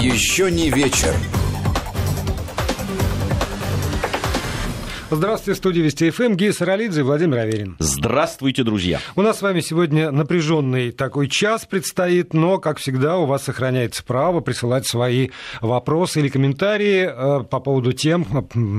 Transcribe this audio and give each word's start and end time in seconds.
Еще 0.00 0.50
не 0.50 0.70
вечер. 0.70 1.14
Здравствуйте, 5.12 5.58
студия 5.58 5.82
Вести 5.82 6.08
ФМ, 6.10 6.34
Гея 6.34 6.52
Саралидзе 6.52 7.00
и 7.00 7.02
Владимир 7.02 7.38
Аверин. 7.38 7.74
Здравствуйте, 7.80 8.62
друзья. 8.62 9.00
У 9.16 9.22
нас 9.22 9.38
с 9.38 9.42
вами 9.42 9.58
сегодня 9.58 10.12
напряженный 10.12 10.92
такой 10.92 11.26
час 11.26 11.66
предстоит, 11.66 12.32
но, 12.32 12.58
как 12.58 12.78
всегда, 12.78 13.18
у 13.18 13.26
вас 13.26 13.42
сохраняется 13.42 14.04
право 14.04 14.40
присылать 14.40 14.86
свои 14.86 15.30
вопросы 15.60 16.20
или 16.20 16.28
комментарии 16.28 17.10
э, 17.10 17.42
по 17.42 17.58
поводу 17.58 17.92
тем, 17.92 18.24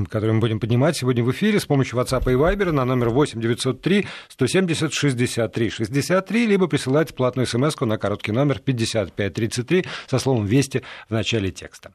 которые 0.10 0.32
мы 0.32 0.40
будем 0.40 0.62
поднимать 0.62 0.96
сегодня 0.96 1.22
в 1.22 1.32
эфире 1.32 1.60
с 1.60 1.66
помощью 1.66 2.00
WhatsApp 2.00 2.24
и 2.32 2.36
Viber 2.36 2.72
на 2.72 2.86
номер 2.86 3.10
8 3.10 3.42
903 3.42 4.08
170 4.30 4.94
63 4.94 5.70
63, 5.70 6.46
либо 6.46 6.68
присылать 6.68 7.14
платную 7.14 7.46
смс 7.46 7.78
на 7.82 7.98
короткий 7.98 8.32
номер 8.32 8.60
5533 8.60 9.86
со 10.08 10.18
словом 10.18 10.46
«Вести» 10.46 10.82
в 11.10 11.14
начале 11.14 11.52
текста. 11.52 11.92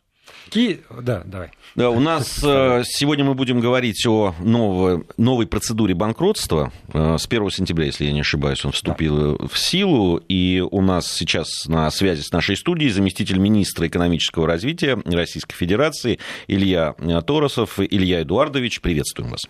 И, 0.55 0.81
да, 1.03 1.23
давай. 1.25 1.51
Да, 1.75 1.91
у 1.91 2.01
нас 2.01 2.41
э, 2.43 2.83
сегодня 2.87 3.25
мы 3.25 3.35
будем 3.35 3.61
говорить 3.61 4.07
о 4.07 4.35
новой, 4.39 5.05
новой 5.17 5.47
процедуре 5.47 5.95
банкротства. 5.95 6.73
Э, 6.95 7.17
с 7.19 7.27
1 7.27 7.51
сентября, 7.51 7.87
если 7.87 8.07
я 8.07 8.13
не 8.13 8.21
ошибаюсь, 8.21 8.65
он 8.65 8.73
вступил 8.73 9.37
да. 9.37 9.47
в 9.49 9.59
силу. 9.59 10.17
И 10.29 10.63
у 10.71 10.81
нас 10.81 11.13
сейчас 11.13 11.67
на 11.67 11.91
связи 11.91 12.23
с 12.23 12.33
нашей 12.33 12.57
студией 12.57 12.91
заместитель 12.91 13.39
министра 13.39 13.87
экономического 13.87 14.47
развития 14.47 14.99
Российской 15.05 15.55
Федерации 15.55 16.19
Илья 16.47 16.95
Торосов. 17.27 17.79
Илья 17.79 18.23
Эдуардович, 18.23 18.81
приветствуем 18.81 19.31
вас. 19.31 19.43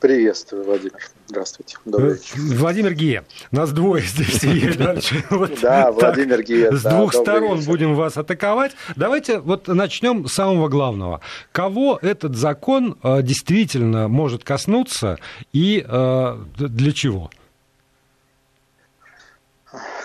Приветствую, 0.00 0.64
Владимир. 0.64 1.00
Здравствуйте. 1.26 1.78
Добрый 1.86 2.14
вечер. 2.14 2.34
Владимир 2.36 2.92
Гия. 2.92 3.24
Нас 3.50 3.72
двое 3.72 4.02
здесь. 4.02 4.42
Да, 5.62 5.90
Владимер 5.90 6.42
Гия. 6.42 6.70
С 6.70 6.82
двух 6.82 7.14
сторон 7.14 7.62
будем 7.62 7.94
вас 7.94 8.16
атаковать. 8.18 8.72
Давайте 8.94 9.38
вот 9.38 9.68
начнем 9.68 10.26
с 10.28 10.34
самого 10.34 10.68
главного. 10.68 11.22
Кого 11.50 11.98
этот 12.02 12.36
закон 12.36 12.98
э, 13.02 13.22
действительно 13.22 14.08
может 14.08 14.44
коснуться 14.44 15.18
и 15.52 15.84
э, 15.86 16.36
для 16.58 16.92
чего? 16.92 17.30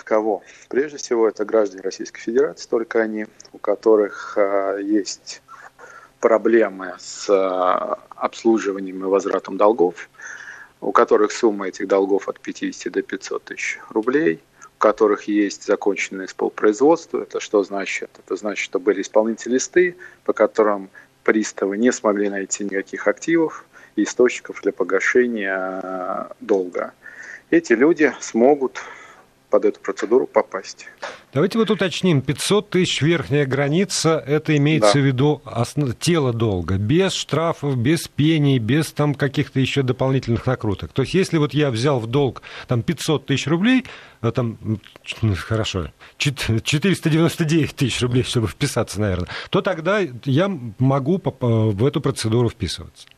Кого? 0.04 0.42
Прежде 0.68 0.96
всего, 0.96 1.28
это 1.28 1.44
граждане 1.44 1.82
Российской 1.82 2.20
Федерации, 2.20 2.68
только 2.68 3.00
они, 3.02 3.26
у 3.52 3.58
которых 3.58 4.34
э, 4.36 4.80
есть 4.82 5.42
проблемы 6.20 6.94
с 6.98 7.28
обслуживанием 8.22 9.04
и 9.04 9.08
возвратом 9.08 9.56
долгов, 9.56 10.08
у 10.80 10.92
которых 10.92 11.32
сумма 11.32 11.68
этих 11.68 11.88
долгов 11.88 12.28
от 12.28 12.40
50 12.40 12.92
до 12.92 13.02
500 13.02 13.44
тысяч 13.44 13.80
рублей, 13.90 14.40
у 14.76 14.78
которых 14.78 15.24
есть 15.24 15.64
законченное 15.64 16.26
исполпроизводство. 16.26 17.22
Это 17.22 17.40
что 17.40 17.64
значит? 17.64 18.10
Это 18.24 18.36
значит, 18.36 18.64
что 18.64 18.78
были 18.78 19.02
исполнительные 19.02 19.54
листы, 19.54 19.96
по 20.24 20.32
которым 20.32 20.88
приставы 21.24 21.76
не 21.76 21.92
смогли 21.92 22.28
найти 22.28 22.64
никаких 22.64 23.08
активов 23.08 23.64
и 23.96 24.04
источников 24.04 24.62
для 24.62 24.72
погашения 24.72 25.80
э, 25.82 26.28
долга. 26.40 26.92
Эти 27.50 27.72
люди 27.72 28.12
смогут 28.20 28.80
под 29.50 29.64
эту 29.64 29.80
процедуру 29.80 30.26
попасть. 30.26 30.86
Давайте 31.34 31.56
вот 31.56 31.70
уточним, 31.70 32.20
500 32.20 32.68
тысяч 32.68 33.00
верхняя 33.00 33.46
граница, 33.46 34.22
это 34.26 34.54
имеется 34.58 34.92
да. 34.94 35.00
в 35.00 35.02
виду 35.02 35.40
основ... 35.46 35.98
тело 35.98 36.34
долга, 36.34 36.76
без 36.76 37.14
штрафов, 37.14 37.78
без 37.78 38.06
пений, 38.06 38.58
без 38.58 38.92
там 38.92 39.14
каких-то 39.14 39.58
еще 39.58 39.82
дополнительных 39.82 40.44
накруток. 40.44 40.92
То 40.92 41.02
есть 41.02 41.14
если 41.14 41.38
вот 41.38 41.54
я 41.54 41.70
взял 41.70 42.00
в 42.00 42.06
долг 42.06 42.42
там 42.68 42.82
500 42.82 43.24
тысяч 43.24 43.46
рублей, 43.46 43.86
а 44.20 44.30
там, 44.30 44.58
ну, 45.22 45.34
хорошо, 45.34 45.90
499 46.18 47.74
тысяч 47.76 48.02
рублей, 48.02 48.24
чтобы 48.24 48.46
вписаться, 48.46 49.00
наверное, 49.00 49.30
то 49.48 49.62
тогда 49.62 50.00
я 50.24 50.54
могу 50.78 51.18
в 51.40 51.86
эту 51.86 52.02
процедуру 52.02 52.50
вписываться. 52.50 53.08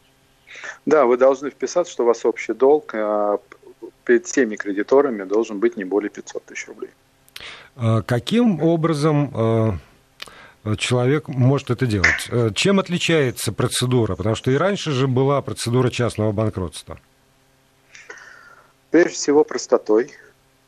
Да, 0.86 1.04
вы 1.04 1.16
должны 1.16 1.50
вписаться, 1.50 1.92
что 1.92 2.04
у 2.04 2.06
вас 2.06 2.24
общий 2.24 2.54
долг 2.54 2.94
а, 2.94 3.38
перед 4.04 4.24
всеми 4.26 4.54
кредиторами 4.54 5.24
должен 5.24 5.58
быть 5.58 5.76
не 5.76 5.82
более 5.82 6.10
500 6.10 6.44
тысяч 6.44 6.69
рублей. 6.69 6.91
А 7.77 8.03
каким 8.03 8.62
образом 8.62 9.31
а, 9.34 10.77
человек 10.77 11.28
может 11.28 11.71
это 11.71 11.87
делать? 11.87 12.28
А 12.31 12.50
чем 12.53 12.78
отличается 12.78 13.53
процедура? 13.53 14.16
Потому 14.16 14.34
что 14.34 14.50
и 14.50 14.56
раньше 14.56 14.93
же 14.93 15.09
была 15.09 15.43
процедура 15.43 15.91
частного 15.91 16.33
банкротства. 16.33 16.99
Прежде 18.91 19.10
всего, 19.10 19.44
простотой 19.44 20.12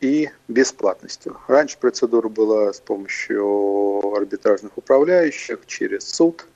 и 0.01 0.31
бесплатностью. 0.49 1.37
Раньше 1.47 1.79
процедура 1.79 2.29
была 2.29 2.73
с 2.73 2.81
помощью 2.81 4.15
арбитражных 4.17 4.77
управляющих 4.77 5.61
через 5.67 6.09
суд. 6.09 6.47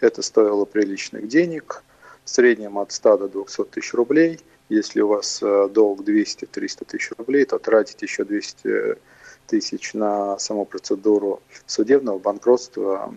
Это 0.00 0.22
стоило 0.22 0.64
приличных 0.64 1.26
денег, 1.26 1.82
в 2.24 2.30
среднем 2.30 2.78
от 2.78 2.92
100 2.92 3.18
до 3.18 3.28
200 3.28 3.64
тысяч 3.64 3.92
рублей– 3.94 4.40
если 4.68 5.00
у 5.00 5.08
вас 5.08 5.40
э, 5.42 5.68
долг 5.70 6.00
200-300 6.00 6.84
тысяч 6.86 7.10
рублей, 7.16 7.44
то 7.44 7.58
тратить 7.58 8.02
еще 8.02 8.24
200 8.24 8.96
тысяч 9.46 9.94
на 9.94 10.38
саму 10.38 10.64
процедуру 10.64 11.42
судебного 11.66 12.18
банкротства 12.18 13.14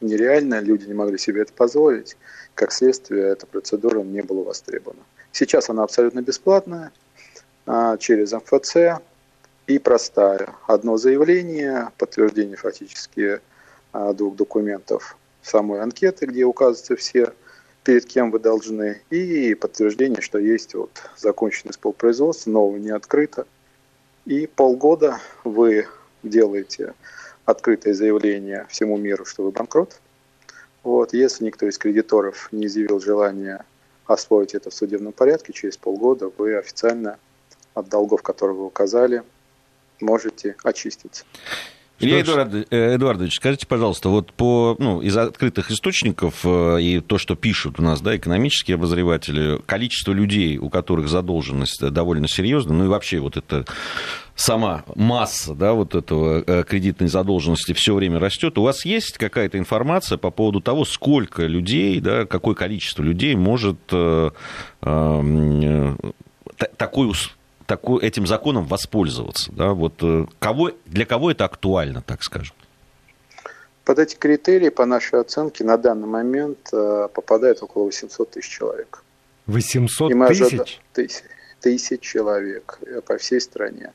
нереально, 0.00 0.60
люди 0.60 0.86
не 0.86 0.94
могли 0.94 1.18
себе 1.18 1.42
это 1.42 1.52
позволить. 1.52 2.16
Как 2.54 2.72
следствие, 2.72 3.28
эта 3.28 3.46
процедура 3.46 4.02
не 4.02 4.22
была 4.22 4.42
востребована. 4.42 5.02
Сейчас 5.30 5.70
она 5.70 5.84
абсолютно 5.84 6.20
бесплатная, 6.20 6.92
а, 7.66 7.96
через 7.96 8.32
МФЦ 8.32 9.00
и 9.66 9.78
простая. 9.78 10.54
Одно 10.66 10.96
заявление, 10.96 11.90
подтверждение 11.96 12.56
фактически 12.56 13.40
а, 13.92 14.12
двух 14.12 14.36
документов 14.36 15.16
самой 15.42 15.80
анкеты, 15.80 16.26
где 16.26 16.44
указываются 16.44 16.96
все 16.96 17.32
перед 17.84 18.06
кем 18.06 18.30
вы 18.30 18.38
должны, 18.38 19.02
и 19.10 19.54
подтверждение, 19.54 20.20
что 20.20 20.38
есть 20.38 20.74
вот 20.74 21.02
законченное 21.16 21.72
исполпроизводство, 21.72 22.50
нового 22.50 22.76
не 22.76 22.90
открыто. 22.90 23.46
И 24.24 24.46
полгода 24.46 25.18
вы 25.42 25.88
делаете 26.22 26.94
открытое 27.44 27.92
заявление 27.92 28.66
всему 28.68 28.96
миру, 28.96 29.24
что 29.24 29.42
вы 29.42 29.50
банкрот. 29.50 30.00
Вот. 30.84 31.12
Если 31.12 31.44
никто 31.44 31.66
из 31.66 31.76
кредиторов 31.78 32.48
не 32.52 32.66
изъявил 32.66 33.00
желания 33.00 33.64
освоить 34.06 34.54
это 34.54 34.70
в 34.70 34.74
судебном 34.74 35.12
порядке, 35.12 35.52
через 35.52 35.76
полгода 35.76 36.30
вы 36.38 36.56
официально 36.56 37.18
от 37.74 37.88
долгов, 37.88 38.22
которые 38.22 38.56
вы 38.56 38.66
указали, 38.66 39.22
можете 40.00 40.56
очиститься. 40.62 41.24
Илья 42.02 42.20
Эдуард, 42.20 42.66
э, 42.70 42.96
Эдуардович, 42.96 43.36
скажите, 43.36 43.66
пожалуйста, 43.66 44.08
вот 44.08 44.32
по, 44.32 44.76
ну, 44.78 45.00
из 45.00 45.16
открытых 45.16 45.70
источников 45.70 46.40
э, 46.44 46.82
и 46.82 47.00
то, 47.00 47.16
что 47.18 47.36
пишут 47.36 47.78
у 47.78 47.82
нас, 47.82 48.00
да, 48.00 48.16
экономические 48.16 48.74
обозреватели, 48.74 49.60
количество 49.66 50.12
людей, 50.12 50.58
у 50.58 50.68
которых 50.68 51.08
задолженность 51.08 51.80
довольно 51.80 52.28
серьезная, 52.28 52.76
ну 52.76 52.84
и 52.86 52.88
вообще 52.88 53.20
вот 53.20 53.36
это 53.36 53.64
сама 54.34 54.84
масса 54.94 55.54
да, 55.54 55.72
вот 55.72 55.94
этого 55.94 56.42
э, 56.46 56.64
кредитной 56.64 57.08
задолженности 57.08 57.72
все 57.72 57.94
время 57.94 58.18
растет. 58.18 58.58
У 58.58 58.62
вас 58.62 58.84
есть 58.84 59.18
какая-то 59.18 59.58
информация 59.58 60.18
по 60.18 60.30
поводу 60.30 60.60
того, 60.60 60.84
сколько 60.84 61.46
людей, 61.46 62.00
да, 62.00 62.26
какое 62.26 62.54
количество 62.54 63.02
людей 63.02 63.34
может 63.36 63.78
э, 63.92 64.30
э, 64.82 65.96
такой 66.76 67.12
такой, 67.76 68.02
этим 68.02 68.26
законом 68.26 68.66
воспользоваться? 68.66 69.50
Да? 69.52 69.72
Вот, 69.72 69.94
э, 70.02 70.26
кого, 70.38 70.72
для 70.84 71.06
кого 71.06 71.30
это 71.30 71.44
актуально, 71.44 72.02
так 72.02 72.22
скажем? 72.22 72.54
Под 73.84 73.98
эти 73.98 74.14
критерии, 74.14 74.68
по 74.68 74.84
нашей 74.84 75.20
оценке, 75.20 75.64
на 75.64 75.76
данный 75.78 76.06
момент 76.06 76.68
э, 76.72 77.08
попадает 77.14 77.62
около 77.62 77.84
800 77.84 78.30
тысяч 78.30 78.48
человек. 78.48 79.02
800 79.46 80.28
тысяч? 80.28 80.80
Тысяч, 80.92 81.22
тысяч 81.60 82.00
человек 82.00 82.78
э, 82.82 83.00
по 83.00 83.16
всей 83.16 83.40
стране. 83.40 83.92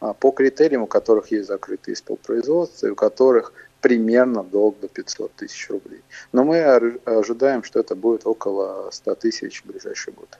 А 0.00 0.14
по 0.14 0.30
критериям, 0.30 0.82
у 0.82 0.86
которых 0.86 1.30
есть 1.30 1.48
закрытые 1.48 1.94
исполпроизводства, 1.94 2.86
и 2.86 2.90
у 2.90 2.94
которых 2.94 3.52
примерно 3.80 4.42
долг 4.42 4.80
до 4.80 4.88
500 4.88 5.32
тысяч 5.34 5.68
рублей. 5.68 6.00
Но 6.32 6.44
мы 6.44 6.62
ожидаем, 7.04 7.62
что 7.62 7.80
это 7.80 7.94
будет 7.94 8.26
около 8.26 8.90
100 8.90 9.14
тысяч 9.16 9.62
в 9.62 9.66
ближайший 9.66 10.14
год. 10.14 10.38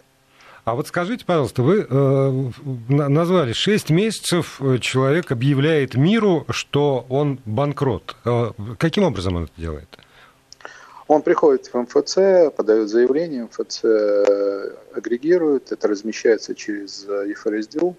А 0.69 0.75
вот 0.75 0.87
скажите, 0.87 1.25
пожалуйста, 1.25 1.62
вы 1.62 1.87
э, 1.88 2.50
назвали 2.91 3.55
6 3.55 3.88
месяцев 3.88 4.61
э, 4.61 4.76
человек 4.81 5.32
объявляет 5.32 5.94
миру, 5.94 6.44
что 6.50 7.06
он 7.09 7.41
банкрот. 7.47 8.15
Э, 8.26 8.50
каким 8.79 9.05
образом 9.05 9.37
он 9.37 9.44
это 9.44 9.53
делает? 9.56 9.88
Он 11.06 11.23
приходит 11.23 11.69
в 11.73 11.75
МФЦ, 11.75 12.55
подает 12.55 12.91
заявление, 12.91 13.44
МФЦ 13.44 13.81
э, 13.82 14.75
агрегирует, 14.94 15.73
это 15.73 15.88
размещается 15.88 16.55
через 16.55 17.06
ЕФРСДУ, 17.09 17.97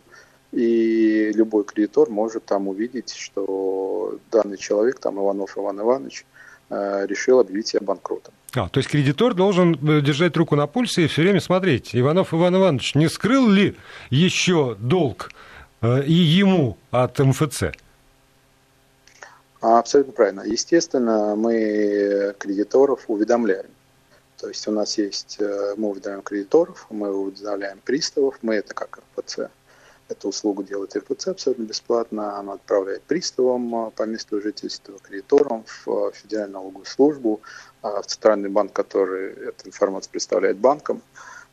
и 0.51 1.31
любой 1.33 1.63
кредитор 1.63 2.12
может 2.12 2.45
там 2.45 2.68
увидеть, 2.68 3.16
что 3.16 4.19
данный 4.30 4.57
человек, 4.57 5.00
там 5.00 5.19
Иванов 5.19 5.57
Иван 5.57 5.80
Иванович, 5.81 6.24
Э, 6.24 6.38
решил 6.69 7.39
объявить 7.39 7.68
себя 7.68 7.81
банкротом. 7.81 8.33
А, 8.56 8.68
то 8.68 8.80
есть 8.80 8.89
кредитор 8.89 9.33
должен 9.33 9.74
э, 9.75 10.01
держать 10.01 10.36
руку 10.36 10.56
на 10.56 10.66
пульсе 10.68 11.06
и 11.06 11.07
все 11.07 11.21
время 11.21 11.39
смотреть, 11.39 11.95
Иванов 11.95 12.33
Иван 12.33 12.56
Иванович 12.56 12.95
не 12.95 13.07
скрыл 13.07 13.48
ли 13.48 13.77
еще 14.10 14.75
долг 14.80 15.31
э, 15.81 16.04
и 16.04 16.13
ему 16.13 16.77
от 16.92 17.19
МФЦ? 17.19 17.66
Абсолютно 19.62 20.13
правильно. 20.13 20.42
Естественно, 20.42 21.36
мы 21.36 22.33
кредиторов 22.38 23.06
уведомляем. 23.07 23.68
То 24.38 24.48
есть 24.48 24.68
у 24.68 24.71
нас 24.71 24.98
есть, 24.98 25.38
э, 25.39 25.74
мы 25.77 25.89
уведомляем 25.89 26.24
кредиторов, 26.24 26.88
мы 26.89 27.13
уведомляем 27.13 27.80
приставов, 27.83 28.39
мы 28.42 28.56
это 28.56 28.74
как 28.74 29.00
РПЦ. 29.18 29.50
Эту 30.09 30.29
услугу 30.29 30.63
делает 30.63 30.95
РПЦ 30.95 31.29
абсолютно 31.29 31.63
бесплатно. 31.63 32.38
Она 32.38 32.53
отправляет 32.53 33.03
приставам 33.03 33.88
э, 33.88 33.91
по 33.91 34.03
месту 34.03 34.41
жительства, 34.41 34.97
кредиторам 35.00 35.63
в 35.65 35.88
э, 35.88 36.11
Федеральную 36.13 36.53
налоговую 36.53 36.85
службу, 36.85 37.41
в 37.81 38.03
Центральный 38.07 38.50
банк, 38.50 38.73
который 38.73 39.31
эту 39.31 39.67
информацию 39.67 40.11
представляет 40.11 40.57
банкам. 40.57 41.01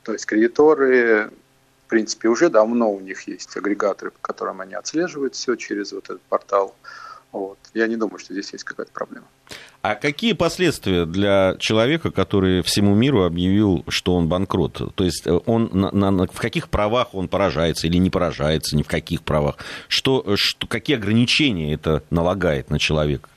То 0.02 0.12
есть 0.12 0.26
кредиторы, 0.26 1.30
в 1.86 1.88
принципе, 1.88 2.28
уже 2.28 2.48
давно 2.48 2.92
у 2.92 3.00
них 3.00 3.28
есть 3.28 3.56
агрегаторы, 3.56 4.10
по 4.10 4.18
которым 4.20 4.60
они 4.60 4.74
отслеживают 4.74 5.34
все 5.34 5.54
через 5.54 5.92
вот 5.92 6.04
этот 6.04 6.22
портал. 6.22 6.74
Вот. 7.32 7.58
Я 7.74 7.86
не 7.86 7.96
думаю, 7.96 8.18
что 8.18 8.32
здесь 8.32 8.52
есть 8.52 8.64
какая-то 8.64 8.92
проблема. 8.92 9.26
А 9.82 9.94
какие 9.94 10.32
последствия 10.32 11.06
для 11.06 11.56
человека, 11.58 12.10
который 12.10 12.62
всему 12.62 12.94
миру 12.94 13.24
объявил, 13.24 13.84
что 13.88 14.16
он 14.16 14.28
банкрот? 14.28 14.94
То 14.94 15.04
есть 15.04 15.26
э, 15.26 15.38
он 15.46 15.70
на, 15.72 15.90
на, 15.92 16.26
в 16.26 16.40
каких 16.40 16.68
правах 16.68 17.14
он 17.14 17.28
поражается 17.28 17.86
или 17.86 17.98
не 17.98 18.10
поражается, 18.10 18.76
ни 18.76 18.82
в 18.82 18.88
каких 18.88 19.22
правах? 19.22 19.56
Что, 19.88 20.36
что, 20.36 20.66
какие 20.66 20.96
ограничения 20.96 21.74
это 21.74 22.02
налагает 22.10 22.70
на 22.70 22.78
человека? 22.78 23.28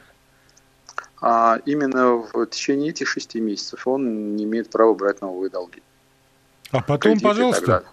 А 1.21 1.59
именно 1.65 2.23
в 2.33 2.45
течение 2.47 2.91
этих 2.91 3.09
шести 3.09 3.41
месяцев 3.41 3.85
он 3.85 4.35
не 4.35 4.45
имеет 4.45 4.69
права 4.69 4.93
брать 4.93 5.21
новые 5.21 5.49
долги. 5.49 5.81
А 6.71 6.81
потом, 6.81 7.19
пожалуйста. 7.19 7.83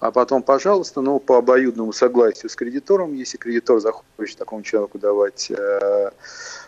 А 0.00 0.12
потом, 0.12 0.42
пожалуйста, 0.42 1.00
ну, 1.00 1.18
по 1.18 1.38
обоюдному 1.38 1.92
согласию 1.92 2.50
с 2.50 2.54
кредитором, 2.54 3.14
если 3.14 3.36
кредитор 3.36 3.80
захочет 3.80 4.38
такому 4.38 4.62
человеку 4.62 4.98
давать 4.98 5.50
э, 5.50 6.10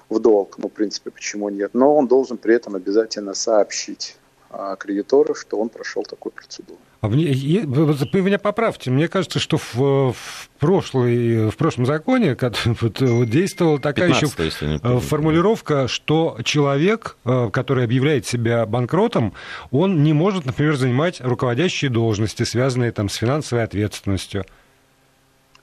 в 0.09 0.19
долг, 0.19 0.57
ну, 0.59 0.69
в 0.69 0.73
принципе, 0.73 1.11
почему 1.11 1.49
нет, 1.49 1.71
но 1.73 1.95
он 1.97 2.09
должен 2.09 2.39
при 2.39 2.55
этом 2.57 2.75
обязательно 2.75 3.35
сообщить 3.35 4.17
э, 4.51 4.75
кредитору, 4.79 5.37
что 5.37 5.61
он 5.61 5.69
прошел 5.69 6.03
такую 6.03 6.33
процедуру. 6.33 6.81
А 7.03 7.09
мне, 7.09 7.63
вы 7.67 8.21
меня 8.21 8.39
поправьте, 8.39 8.91
мне 8.91 9.09
кажется, 9.09 9.39
что 9.39 9.59
в, 9.59 10.13
в, 10.13 10.40
прошлый, 10.61 11.51
в 11.51 11.57
прошлом 11.57 11.87
законе 11.87 12.37
вот, 12.81 13.29
действовала 13.29 13.81
такая 13.81 14.11
еще 14.11 14.27
э, 14.61 14.99
формулировка, 15.01 15.89
что 15.89 16.39
человек, 16.45 17.17
э, 17.25 17.51
который 17.53 17.85
объявляет 17.85 18.27
себя 18.27 18.67
банкротом, 18.67 19.35
он 19.71 20.05
не 20.05 20.13
может, 20.13 20.45
например, 20.45 20.77
занимать 20.77 21.21
руководящие 21.21 21.91
должности, 21.91 22.45
связанные 22.45 22.93
там, 22.93 23.09
с 23.09 23.15
финансовой 23.15 23.65
ответственностью. 23.65 24.45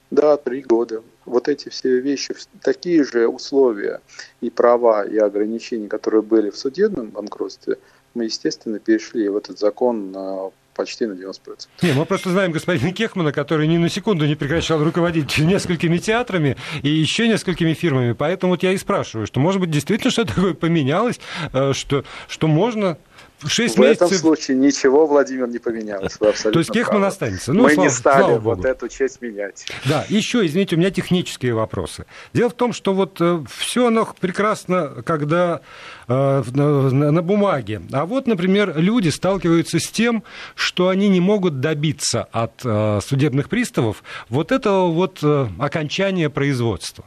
Да, 0.09 0.37
три 0.37 0.61
года. 0.61 1.03
Вот 1.25 1.49
эти 1.49 1.69
все 1.69 1.99
вещи, 1.99 2.33
такие 2.61 3.03
же 3.03 3.27
условия 3.27 4.01
и 4.41 4.49
права, 4.49 5.03
и 5.03 5.17
ограничения, 5.17 5.87
которые 5.87 6.21
были 6.21 6.49
в 6.49 6.57
судебном 6.57 7.09
банкротстве, 7.09 7.77
мы, 8.13 8.25
естественно, 8.25 8.79
перешли 8.79 9.27
в 9.29 9.37
этот 9.37 9.59
закон 9.59 10.15
почти 10.77 11.05
на 11.05 11.13
90%. 11.13 11.67
Не, 11.81 11.93
мы 11.93 12.05
просто 12.05 12.29
знаем 12.29 12.51
господина 12.51 12.93
Кехмана, 12.93 13.33
который 13.33 13.67
ни 13.67 13.77
на 13.77 13.89
секунду 13.89 14.25
не 14.25 14.35
прекращал 14.35 14.83
руководить 14.83 15.37
несколькими 15.37 15.97
театрами 15.97 16.55
и 16.83 16.89
еще 16.89 17.27
несколькими 17.27 17.73
фирмами. 17.73 18.13
Поэтому 18.13 18.53
вот 18.53 18.63
я 18.63 18.71
и 18.71 18.77
спрашиваю, 18.77 19.27
что, 19.27 19.39
может 19.39 19.59
быть, 19.59 19.71
действительно 19.71 20.11
что-то 20.11 20.35
такое 20.35 20.53
поменялось, 20.53 21.19
э, 21.51 21.73
что, 21.73 22.05
что 22.29 22.47
можно 22.47 22.97
6 23.45 23.75
в 23.75 23.79
месяцев... 23.79 24.07
этом 24.07 24.17
случае 24.17 24.57
ничего, 24.57 25.05
Владимир, 25.05 25.47
не 25.47 25.59
поменялось. 25.59 26.17
Вы 26.19 26.29
абсолютно 26.29 26.51
То 26.53 26.59
есть 26.59 26.71
Кехман 26.71 27.01
правы. 27.01 27.07
останется. 27.07 27.53
Ну, 27.53 27.63
Мы 27.63 27.71
слава, 27.71 27.87
не 27.87 27.93
стали 27.93 28.23
слава 28.23 28.39
вот 28.39 28.65
эту 28.65 28.87
часть 28.89 29.21
менять. 29.21 29.65
Да, 29.85 30.05
еще, 30.09 30.45
извините, 30.45 30.75
у 30.75 30.79
меня 30.79 30.91
технические 30.91 31.53
вопросы. 31.53 32.05
Дело 32.33 32.49
в 32.49 32.53
том, 32.53 32.73
что 32.73 32.93
вот 32.93 33.17
э, 33.19 33.43
все 33.55 33.87
оно 33.87 34.07
прекрасно, 34.19 35.03
когда 35.05 35.61
э, 36.07 36.43
на, 36.53 37.11
на 37.11 37.21
бумаге. 37.21 37.81
А 37.91 38.05
вот, 38.05 38.27
например, 38.27 38.73
люди 38.77 39.09
сталкиваются 39.09 39.79
с 39.79 39.87
тем, 39.87 40.23
что 40.55 40.89
они 40.89 41.07
не 41.09 41.19
могут 41.19 41.59
добиться 41.59 42.27
от 42.31 42.61
э, 42.63 42.99
судебных 43.05 43.49
приставов 43.49 44.03
вот 44.29 44.51
этого 44.51 44.87
вот 44.87 45.19
э, 45.21 45.47
окончания 45.59 46.29
производства. 46.29 47.05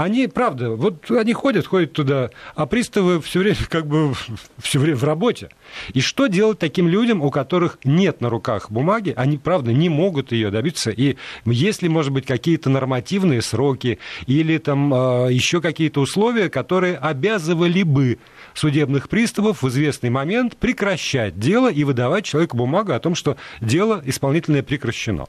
Они, 0.00 0.28
правда, 0.28 0.70
вот 0.70 1.10
они 1.10 1.34
ходят, 1.34 1.66
ходят 1.66 1.92
туда, 1.92 2.30
а 2.54 2.64
приставы 2.64 3.20
все 3.20 3.40
время 3.40 3.56
как 3.68 3.86
бы 3.86 4.14
все 4.58 4.78
время 4.78 4.96
в 4.96 5.04
работе. 5.04 5.50
И 5.92 6.00
что 6.00 6.26
делать 6.26 6.58
таким 6.58 6.88
людям, 6.88 7.20
у 7.20 7.30
которых 7.30 7.78
нет 7.84 8.22
на 8.22 8.30
руках 8.30 8.70
бумаги, 8.70 9.12
они, 9.14 9.36
правда, 9.36 9.74
не 9.74 9.90
могут 9.90 10.32
ее 10.32 10.50
добиться. 10.50 10.90
И 10.90 11.18
если, 11.44 11.88
может 11.88 12.14
быть, 12.14 12.24
какие-то 12.24 12.70
нормативные 12.70 13.42
сроки 13.42 13.98
или 14.26 14.56
там 14.56 14.94
э, 14.94 15.34
еще 15.34 15.60
какие-то 15.60 16.00
условия, 16.00 16.48
которые 16.48 16.96
обязывали 16.96 17.82
бы 17.82 18.16
судебных 18.54 19.10
приставов 19.10 19.62
в 19.62 19.68
известный 19.68 20.08
момент 20.08 20.56
прекращать 20.56 21.38
дело 21.38 21.70
и 21.70 21.84
выдавать 21.84 22.24
человеку 22.24 22.56
бумагу 22.56 22.92
о 22.92 23.00
том, 23.00 23.14
что 23.14 23.36
дело 23.60 24.00
исполнительное 24.06 24.62
прекращено. 24.62 25.26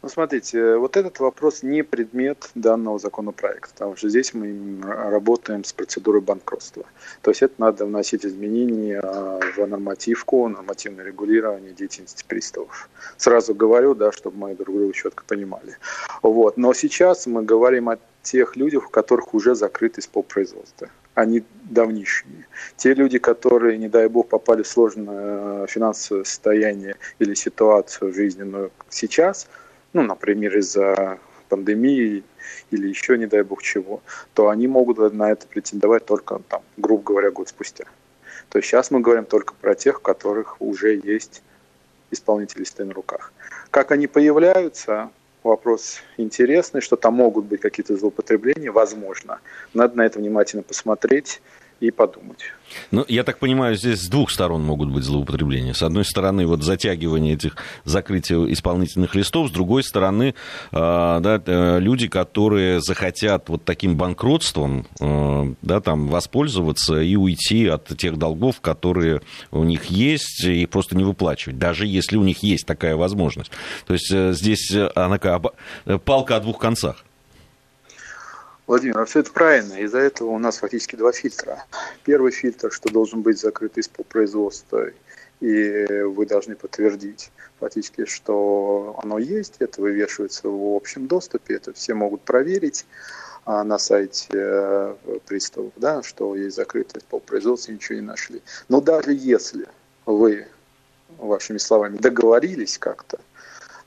Ну, 0.00 0.08
смотрите, 0.08 0.76
вот 0.76 0.96
этот 0.96 1.18
вопрос 1.18 1.64
не 1.64 1.82
предмет 1.82 2.50
данного 2.54 3.00
законопроекта, 3.00 3.72
потому 3.72 3.96
что 3.96 4.08
здесь 4.08 4.32
мы 4.32 4.80
работаем 4.86 5.64
с 5.64 5.72
процедурой 5.72 6.20
банкротства. 6.20 6.84
То 7.20 7.32
есть 7.32 7.42
это 7.42 7.54
надо 7.58 7.84
вносить 7.84 8.24
изменения 8.24 9.00
а, 9.02 9.40
в 9.56 9.66
нормативку, 9.66 10.46
нормативное 10.46 11.04
регулирование 11.04 11.72
деятельности 11.72 12.24
приставов. 12.28 12.88
Сразу 13.16 13.56
говорю, 13.56 13.96
да, 13.96 14.12
чтобы 14.12 14.38
мы 14.38 14.54
друг 14.54 14.76
друга 14.76 14.92
четко 14.92 15.24
понимали. 15.24 15.76
Вот. 16.22 16.56
Но 16.56 16.72
сейчас 16.74 17.26
мы 17.26 17.42
говорим 17.42 17.88
о 17.88 17.98
тех 18.22 18.54
людях, 18.54 18.86
у 18.86 18.90
которых 18.90 19.34
уже 19.34 19.56
закрыто 19.56 20.00
исполпроизводство. 20.00 20.90
Они 21.14 21.42
давнишние. 21.64 22.46
Те 22.76 22.94
люди, 22.94 23.18
которые, 23.18 23.76
не 23.78 23.88
дай 23.88 24.06
бог, 24.08 24.28
попали 24.28 24.62
в 24.62 24.68
сложное 24.68 25.66
финансовое 25.66 26.22
состояние 26.22 26.94
или 27.18 27.34
ситуацию 27.34 28.14
жизненную 28.14 28.70
сейчас– 28.90 29.48
ну, 29.92 30.02
например, 30.02 30.56
из-за 30.58 31.18
пандемии 31.48 32.22
или 32.70 32.88
еще, 32.88 33.16
не 33.18 33.26
дай 33.26 33.42
бог 33.42 33.62
чего, 33.62 34.02
то 34.34 34.48
они 34.48 34.68
могут 34.68 34.98
на 35.12 35.30
это 35.30 35.46
претендовать 35.46 36.04
только, 36.04 36.40
там, 36.48 36.62
грубо 36.76 37.02
говоря, 37.02 37.30
год 37.30 37.48
спустя. 37.48 37.84
То 38.48 38.58
есть 38.58 38.68
сейчас 38.68 38.90
мы 38.90 39.00
говорим 39.00 39.24
только 39.24 39.54
про 39.54 39.74
тех, 39.74 39.98
у 39.98 40.02
которых 40.02 40.60
уже 40.60 40.96
есть 40.96 41.42
исполнители 42.10 42.60
листы 42.60 42.84
на 42.84 42.94
руках. 42.94 43.32
Как 43.70 43.92
они 43.92 44.06
появляются, 44.06 45.10
вопрос 45.42 46.00
интересный, 46.16 46.80
что 46.80 46.96
там 46.96 47.14
могут 47.14 47.46
быть 47.46 47.60
какие-то 47.60 47.96
злоупотребления, 47.96 48.70
возможно. 48.70 49.40
Надо 49.74 49.96
на 49.96 50.06
это 50.06 50.18
внимательно 50.18 50.62
посмотреть 50.62 51.40
и 51.80 51.90
подумать. 51.90 52.40
Ну, 52.90 53.04
я 53.08 53.24
так 53.24 53.38
понимаю, 53.38 53.76
здесь 53.76 54.02
с 54.02 54.08
двух 54.08 54.30
сторон 54.30 54.62
могут 54.62 54.90
быть 54.90 55.04
злоупотребления. 55.04 55.74
С 55.74 55.82
одной 55.82 56.04
стороны, 56.04 56.46
вот 56.46 56.62
затягивание 56.62 57.34
этих 57.34 57.56
закрытия 57.84 58.38
исполнительных 58.46 59.14
листов, 59.14 59.48
с 59.48 59.50
другой 59.50 59.82
стороны, 59.82 60.34
э, 60.72 60.72
да, 60.72 61.42
э, 61.44 61.78
люди, 61.80 62.08
которые 62.08 62.80
захотят 62.80 63.48
вот 63.48 63.64
таким 63.64 63.96
банкротством 63.96 64.86
э, 65.00 65.54
да, 65.62 65.80
там, 65.80 66.08
воспользоваться 66.08 67.00
и 67.00 67.16
уйти 67.16 67.66
от 67.68 67.86
тех 67.96 68.16
долгов, 68.16 68.60
которые 68.60 69.22
у 69.50 69.64
них 69.64 69.86
есть, 69.86 70.44
и 70.44 70.66
просто 70.66 70.96
не 70.96 71.04
выплачивать, 71.04 71.58
даже 71.58 71.86
если 71.86 72.16
у 72.16 72.22
них 72.22 72.42
есть 72.42 72.66
такая 72.66 72.96
возможность. 72.96 73.50
То 73.86 73.94
есть 73.94 74.10
здесь 74.10 74.72
она 74.94 75.18
палка 76.04 76.36
о 76.36 76.40
двух 76.40 76.58
концах. 76.58 77.04
Владимир, 78.68 78.98
а 78.98 79.06
все 79.06 79.20
это 79.20 79.32
правильно. 79.32 79.80
Из-за 79.80 79.98
этого 79.98 80.28
у 80.28 80.38
нас 80.38 80.58
фактически 80.58 80.94
два 80.94 81.10
фильтра. 81.10 81.64
Первый 82.04 82.32
фильтр, 82.32 82.70
что 82.70 82.92
должен 82.92 83.22
быть 83.22 83.40
закрыт 83.40 83.78
из 83.78 83.88
производства, 83.88 84.90
и 85.40 86.02
вы 86.02 86.26
должны 86.26 86.54
подтвердить 86.54 87.32
фактически, 87.58 88.04
что 88.04 89.00
оно 89.02 89.18
есть, 89.18 89.54
это 89.60 89.80
вывешивается 89.80 90.50
в 90.50 90.76
общем 90.76 91.06
доступе, 91.06 91.54
это 91.54 91.72
все 91.72 91.94
могут 91.94 92.20
проверить 92.20 92.84
а, 93.46 93.64
на 93.64 93.78
сайте 93.78 94.28
э, 94.34 94.94
приставов, 95.26 95.72
да, 95.76 96.02
что 96.02 96.36
есть 96.36 96.56
закрытое 96.56 97.00
производства, 97.24 97.72
ничего 97.72 97.96
не 97.96 98.04
нашли. 98.04 98.42
Но 98.68 98.82
даже 98.82 99.14
если 99.14 99.66
вы, 100.04 100.46
вашими 101.16 101.56
словами, 101.56 101.96
договорились 101.96 102.76
как-то, 102.76 103.18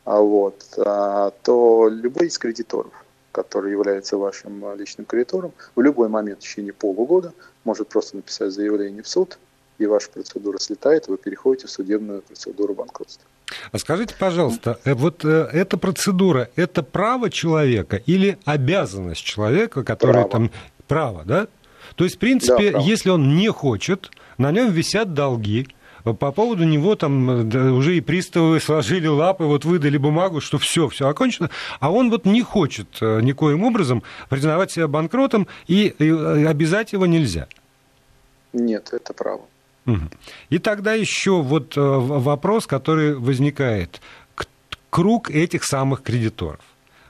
а 0.06 0.20
вот, 0.22 0.74
а, 0.78 1.32
то 1.44 1.88
любой 1.88 2.28
из 2.28 2.40
кредиторов 2.40 3.01
который 3.32 3.72
является 3.72 4.18
вашим 4.18 4.66
а, 4.66 4.76
личным 4.76 5.06
кредитором, 5.06 5.54
в 5.76 5.82
любой 5.82 6.10
момент 6.10 6.40
в 6.40 6.42
течение 6.42 6.74
полугода 6.74 7.34
может 7.64 7.88
просто 7.88 8.18
написать 8.18 8.52
заявление 8.52 9.04
в 9.04 9.08
суд, 9.08 9.38
и 9.78 9.86
ваша 9.86 10.10
процедура 10.10 10.58
слетает, 10.60 11.08
и 11.08 11.12
вы 11.12 11.18
переходите 11.18 11.68
в 11.68 11.72
судебную 11.72 12.22
процедуру 12.22 12.74
банкротства. 12.74 13.26
А 13.72 13.78
скажите, 13.78 14.16
пожалуйста, 14.18 14.80
э, 14.86 14.94
вот 14.94 15.26
э, 15.26 15.50
эта 15.52 15.78
процедура, 15.78 16.50
это 16.56 16.84
право 16.84 17.30
человека 17.30 17.98
или 17.98 18.38
обязанность 18.46 19.24
человека, 19.24 19.84
который 19.84 20.14
право. 20.14 20.30
там... 20.30 20.52
Право, 20.88 21.24
да? 21.24 21.48
То 21.96 22.04
есть, 22.04 22.18
в 22.18 22.20
принципе, 22.20 22.72
да, 22.72 22.80
если 22.80 23.10
он 23.10 23.36
не 23.36 23.50
хочет, 23.50 24.12
на 24.38 24.52
нем 24.52 24.72
висят 24.72 25.14
долги, 25.14 25.68
по 26.04 26.32
поводу 26.32 26.64
него 26.64 26.96
там 26.96 27.50
да, 27.50 27.72
уже 27.72 27.98
и 27.98 28.02
приставы 28.02 28.60
сложили 28.60 29.08
лапы, 29.08 29.44
вот 29.44 29.66
выдали 29.66 29.98
бумагу, 29.98 30.42
что 30.42 30.58
все, 30.58 30.88
все 30.88 31.08
окончено, 31.08 31.50
а 31.80 31.92
он 31.92 32.10
вот 32.10 32.26
не 32.26 32.42
хочет 32.42 32.88
э, 33.02 33.22
никоим 33.22 33.64
образом 33.64 34.04
признавать 34.30 34.72
себя 34.72 34.88
банкротом, 34.88 35.48
и, 35.68 35.88
и 35.88 36.10
обязать 36.46 36.94
его 36.94 37.06
нельзя. 37.06 37.48
Нет, 38.54 38.90
это 38.92 39.14
право. 39.14 39.42
И 40.50 40.60
тогда 40.60 40.94
еще 40.94 41.42
вот 41.42 41.74
вопрос, 41.76 42.68
который 42.68 43.16
возникает. 43.16 44.02
Круг 44.90 45.32
этих 45.32 45.64
самых 45.64 46.04
кредиторов. 46.04 46.60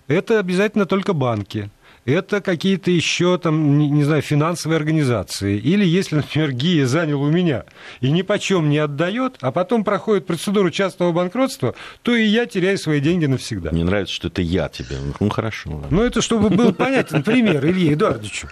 Это 0.07 0.39
обязательно 0.39 0.85
только 0.85 1.13
банки 1.13 1.69
это 2.11 2.41
какие-то 2.41 2.91
еще 2.91 3.37
там, 3.37 3.77
не, 3.77 3.89
не 3.89 4.03
знаю, 4.03 4.21
финансовые 4.21 4.77
организации. 4.77 5.57
Или 5.57 5.85
если, 5.85 6.17
например, 6.17 6.51
ГИА 6.51 6.85
занял 6.87 7.21
у 7.21 7.29
меня 7.29 7.65
и 7.99 8.11
ни 8.11 8.21
почем 8.21 8.69
не 8.69 8.77
отдает, 8.77 9.35
а 9.41 9.51
потом 9.51 9.83
проходит 9.83 10.25
процедуру 10.25 10.69
частного 10.71 11.11
банкротства, 11.11 11.75
то 12.01 12.15
и 12.15 12.23
я 12.23 12.45
теряю 12.45 12.77
свои 12.77 12.99
деньги 12.99 13.25
навсегда. 13.25 13.71
Мне 13.71 13.83
нравится, 13.83 14.13
что 14.13 14.27
это 14.27 14.41
я 14.41 14.69
тебе. 14.69 14.97
Ну, 15.19 15.29
хорошо. 15.29 15.83
Ну, 15.89 16.03
это 16.03 16.21
чтобы 16.21 16.49
был 16.49 16.73
понятен 16.73 17.23
пример 17.23 17.65
Илье 17.65 17.93
Эдуардовичу. 17.93 18.47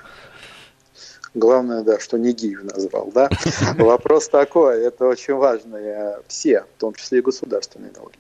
Главное, 1.34 1.84
да, 1.84 2.00
что 2.00 2.18
не 2.18 2.34
Гиев 2.34 2.64
назвал, 2.64 3.12
да. 3.14 3.30
Вопрос 3.78 4.30
такой, 4.30 4.84
это 4.84 5.06
очень 5.06 5.36
важно. 5.36 5.80
Все, 6.28 6.66
в 6.76 6.80
том 6.80 6.94
числе 6.94 7.20
и 7.20 7.22
государственные 7.22 7.92
долги 7.92 8.19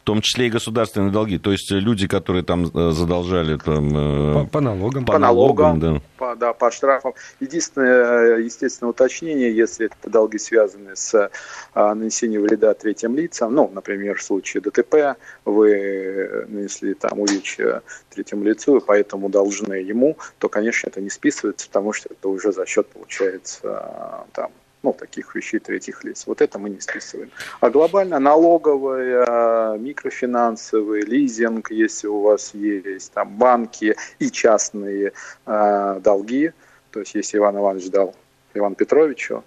в 0.00 0.02
том 0.02 0.22
числе 0.22 0.46
и 0.46 0.50
государственные 0.50 1.12
долги. 1.12 1.38
То 1.38 1.52
есть 1.52 1.70
люди, 1.70 2.08
которые 2.08 2.42
там 2.42 2.64
э, 2.74 2.90
задолжали 2.92 3.58
там, 3.58 3.90
э, 3.94 4.34
по, 4.44 4.46
по 4.46 4.60
налогам. 4.60 5.04
По, 5.04 5.12
по 5.12 5.18
налогам, 5.18 5.78
налогам 5.78 5.94
да. 5.94 6.02
По, 6.16 6.36
да, 6.36 6.52
по 6.54 6.70
штрафам. 6.70 7.12
Единственное, 7.38 8.38
э, 8.38 8.42
естественно, 8.42 8.88
уточнение, 8.90 9.54
если 9.54 9.86
это 9.86 10.10
долги 10.10 10.38
связаны 10.38 10.96
с 10.96 11.30
а, 11.74 11.94
нанесением 11.94 12.42
вреда 12.42 12.72
третьим 12.72 13.14
лицам, 13.14 13.54
ну, 13.54 13.70
например, 13.72 14.18
в 14.18 14.22
случае 14.22 14.62
ДТП, 14.62 15.18
вы 15.44 16.46
нанесли 16.48 16.94
там 16.94 17.20
увечья 17.20 17.82
третьему 18.08 18.44
лицу, 18.44 18.78
и 18.78 18.80
поэтому 18.84 19.28
должны 19.28 19.74
ему, 19.74 20.16
то, 20.38 20.48
конечно, 20.48 20.88
это 20.88 21.02
не 21.02 21.10
списывается, 21.10 21.66
потому 21.68 21.92
что 21.92 22.08
это 22.10 22.28
уже 22.28 22.52
за 22.52 22.64
счет, 22.64 22.88
получается, 22.88 24.24
там, 24.32 24.50
ну, 24.82 24.92
таких 24.92 25.34
вещей 25.34 25.58
третьих 25.58 26.04
лиц. 26.04 26.24
Вот 26.26 26.40
это 26.40 26.58
мы 26.58 26.70
не 26.70 26.80
списываем. 26.80 27.30
А 27.60 27.70
глобально 27.70 28.18
налоговая, 28.18 29.76
микрофинансовый, 29.78 31.02
лизинг, 31.02 31.70
если 31.70 32.06
у 32.06 32.20
вас 32.20 32.54
есть 32.54 33.12
там 33.12 33.36
банки 33.36 33.96
и 34.18 34.30
частные 34.30 35.12
э, 35.46 36.00
долги, 36.02 36.52
то 36.90 37.00
есть 37.00 37.14
если 37.14 37.38
Иван 37.38 37.58
Иванович 37.58 37.90
дал 37.90 38.14
Ивану 38.54 38.74
Петровичу, 38.74 39.44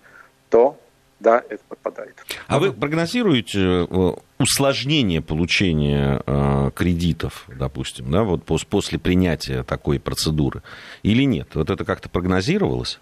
то 0.49 0.77
да, 1.19 1.41
это 1.49 1.63
подпадает. 1.69 2.15
А 2.47 2.59
вы 2.59 2.73
прогнозируете 2.73 3.59
э, 3.59 4.13
усложнение 4.39 5.21
получения 5.21 6.21
э, 6.25 6.71
кредитов, 6.75 7.45
допустим, 7.47 8.11
да, 8.11 8.23
вот 8.23 8.43
после 8.43 8.99
принятия 8.99 9.63
такой 9.63 9.99
процедуры, 9.99 10.61
или 11.01 11.23
нет? 11.23 11.47
Вот 11.53 11.69
это 11.69 11.85
как-то 11.85 12.09
прогнозировалось? 12.09 12.99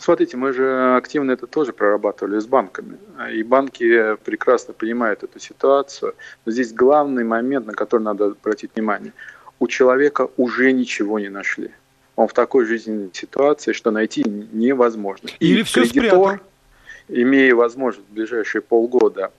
Смотрите, 0.00 0.38
мы 0.38 0.54
же 0.54 0.96
активно 0.96 1.32
это 1.32 1.46
тоже 1.46 1.74
прорабатывали 1.74 2.38
с 2.38 2.46
банками. 2.46 2.96
И 3.34 3.42
банки 3.42 4.16
прекрасно 4.24 4.72
понимают 4.72 5.22
эту 5.22 5.38
ситуацию. 5.38 6.14
Но 6.46 6.52
здесь 6.52 6.72
главный 6.72 7.22
момент, 7.22 7.66
на 7.66 7.74
который 7.74 8.00
надо 8.00 8.28
обратить 8.28 8.70
внимание. 8.74 9.12
У 9.58 9.66
человека 9.66 10.30
уже 10.38 10.72
ничего 10.72 11.18
не 11.18 11.28
нашли. 11.28 11.70
Он 12.16 12.28
в 12.28 12.32
такой 12.32 12.64
жизненной 12.64 13.10
ситуации, 13.12 13.72
что 13.72 13.90
найти 13.90 14.24
невозможно. 14.24 15.28
Или 15.38 15.60
И 15.60 15.62
все 15.64 15.82
кредитор, 15.82 16.08
спрятал. 16.08 16.38
имея 17.08 17.54
возможность 17.54 18.08
в 18.08 18.14
ближайшие 18.14 18.62
полгода 18.62 19.30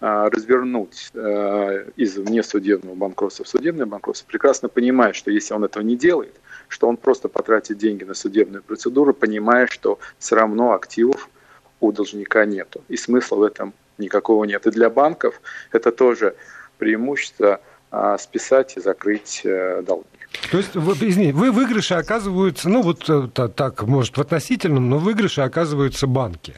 а, 0.00 0.30
развернуть 0.30 1.10
а, 1.14 1.84
из 1.96 2.16
внесудебного 2.16 2.94
банкротства 2.94 3.44
в 3.44 3.48
судебное 3.48 3.84
банкротство, 3.84 4.26
прекрасно 4.26 4.70
понимает, 4.70 5.16
что 5.16 5.30
если 5.30 5.52
он 5.52 5.64
этого 5.64 5.82
не 5.82 5.96
делает– 5.96 6.34
что 6.68 6.88
он 6.88 6.96
просто 6.96 7.28
потратит 7.28 7.78
деньги 7.78 8.04
на 8.04 8.14
судебную 8.14 8.62
процедуру, 8.62 9.14
понимая, 9.14 9.66
что 9.66 9.98
все 10.18 10.36
равно 10.36 10.72
активов 10.72 11.28
у 11.80 11.92
должника 11.92 12.44
нету. 12.44 12.82
И 12.88 12.96
смысла 12.96 13.36
в 13.36 13.42
этом 13.42 13.74
никакого 13.98 14.44
нет. 14.44 14.66
И 14.66 14.70
для 14.70 14.90
банков 14.90 15.40
это 15.72 15.92
тоже 15.92 16.34
преимущество 16.78 17.60
а, 17.90 18.18
списать 18.18 18.76
и 18.76 18.80
закрыть 18.80 19.42
а, 19.44 19.82
долги. 19.82 20.06
То 20.50 20.58
есть, 20.58 20.74
вы, 20.74 20.92
извините, 20.92 21.32
вы 21.32 21.50
выигрыши 21.50 21.94
оказываются, 21.94 22.68
ну 22.68 22.82
вот 22.82 23.08
э, 23.08 23.28
так, 23.48 23.82
может, 23.84 24.18
в 24.18 24.20
относительном, 24.20 24.90
но 24.90 24.98
выигрыши 24.98 25.40
оказываются 25.40 26.06
банки. 26.06 26.54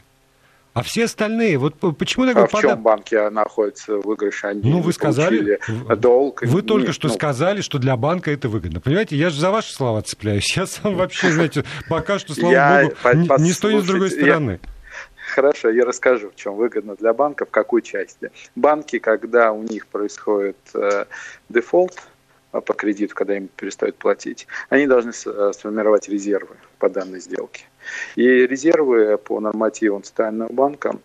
А 0.73 0.83
все 0.83 1.03
остальные, 1.03 1.57
вот 1.57 1.75
почему 1.97 2.25
такой 2.25 2.43
а 2.43 2.47
в 2.47 2.61
чем 2.61 2.81
банки 2.81 3.29
находятся 3.29 3.97
выигрыш? 3.97 4.45
Они 4.45 4.61
ну, 4.63 4.79
вы 4.79 4.93
сказали, 4.93 5.59
долг. 5.97 6.43
Вы 6.43 6.61
только 6.61 6.87
Нет, 6.87 6.95
что 6.95 7.09
ну... 7.09 7.13
сказали, 7.13 7.59
что 7.59 7.77
для 7.77 7.97
банка 7.97 8.31
это 8.31 8.47
выгодно. 8.47 8.79
Понимаете, 8.79 9.17
я 9.17 9.29
же 9.29 9.39
за 9.39 9.51
ваши 9.51 9.73
слова 9.73 10.01
цепляюсь. 10.01 10.55
Я 10.55 10.65
сам 10.65 10.95
вообще, 10.95 11.31
знаете, 11.31 11.65
пока 11.89 12.19
что, 12.19 12.33
слава 12.33 12.83
богу, 12.83 12.95
ни 13.39 13.51
с 13.51 13.59
той, 13.59 13.75
ни 13.75 13.81
с 13.81 13.85
другой 13.85 14.11
стороны. 14.11 14.61
Хорошо, 15.35 15.69
я 15.69 15.85
расскажу, 15.85 16.29
в 16.29 16.35
чем 16.35 16.55
выгодно 16.55 16.95
для 16.95 17.13
банка, 17.13 17.45
в 17.45 17.51
какой 17.51 17.81
части. 17.81 18.31
Банки, 18.55 18.99
когда 18.99 19.53
у 19.53 19.63
них 19.63 19.87
происходит 19.87 20.57
э, 20.73 21.05
дефолт 21.47 21.95
э, 22.51 22.59
по 22.59 22.73
кредиту, 22.73 23.15
когда 23.15 23.37
им 23.37 23.47
перестают 23.47 23.95
платить, 23.95 24.47
они 24.69 24.87
должны 24.87 25.11
э, 25.11 25.51
сформировать 25.53 26.09
резервы 26.09 26.57
по 26.79 26.89
данной 26.89 27.21
сделке. 27.21 27.63
И 28.15 28.23
резервы 28.23 29.17
по 29.17 29.39
нормативам 29.39 30.03
Центрального 30.03 30.51
банка 30.51 30.95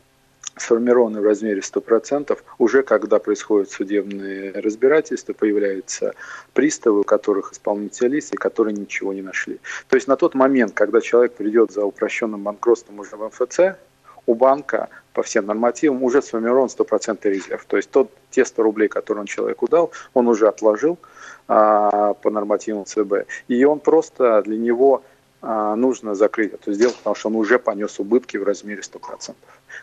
сформированы 0.56 1.20
в 1.20 1.24
размере 1.24 1.60
100%, 1.60 2.36
уже 2.58 2.82
когда 2.82 3.18
происходят 3.18 3.70
судебные 3.70 4.52
разбирательства, 4.52 5.34
появляются 5.34 6.14
приставы, 6.54 7.00
у 7.00 7.04
которых 7.04 7.52
исполнительные 7.52 8.16
лица, 8.16 8.34
и 8.34 8.38
которые 8.38 8.74
ничего 8.74 9.12
не 9.12 9.22
нашли. 9.22 9.60
То 9.88 9.96
есть 9.96 10.08
на 10.08 10.16
тот 10.16 10.34
момент, 10.34 10.72
когда 10.72 11.00
человек 11.00 11.34
придет 11.34 11.72
за 11.72 11.84
упрощенным 11.84 12.42
банкротством 12.42 13.00
уже 13.00 13.16
в 13.16 13.26
МФЦ, 13.26 13.76
у 14.26 14.34
банка 14.34 14.88
по 15.12 15.22
всем 15.22 15.46
нормативам 15.46 16.02
уже 16.02 16.20
сформирован 16.20 16.68
100% 16.68 17.18
резерв. 17.30 17.64
То 17.66 17.76
есть 17.76 17.90
тот, 17.90 18.10
те 18.30 18.44
100 18.44 18.62
рублей, 18.62 18.88
которые 18.88 19.20
он 19.20 19.26
человеку 19.26 19.68
дал, 19.68 19.92
он 20.14 20.26
уже 20.26 20.48
отложил 20.48 20.98
а, 21.48 22.14
по 22.14 22.30
нормативам 22.30 22.84
ЦБ. 22.84 23.26
И 23.48 23.64
он 23.64 23.78
просто 23.78 24.42
для 24.42 24.56
него 24.56 25.02
нужно 25.76 26.14
закрыть 26.14 26.54
эту 26.54 26.72
сделку, 26.72 26.98
потому 26.98 27.14
что 27.16 27.28
он 27.28 27.36
уже 27.36 27.58
понес 27.58 28.00
убытки 28.00 28.36
в 28.36 28.44
размере 28.44 28.80
100%. 28.80 29.34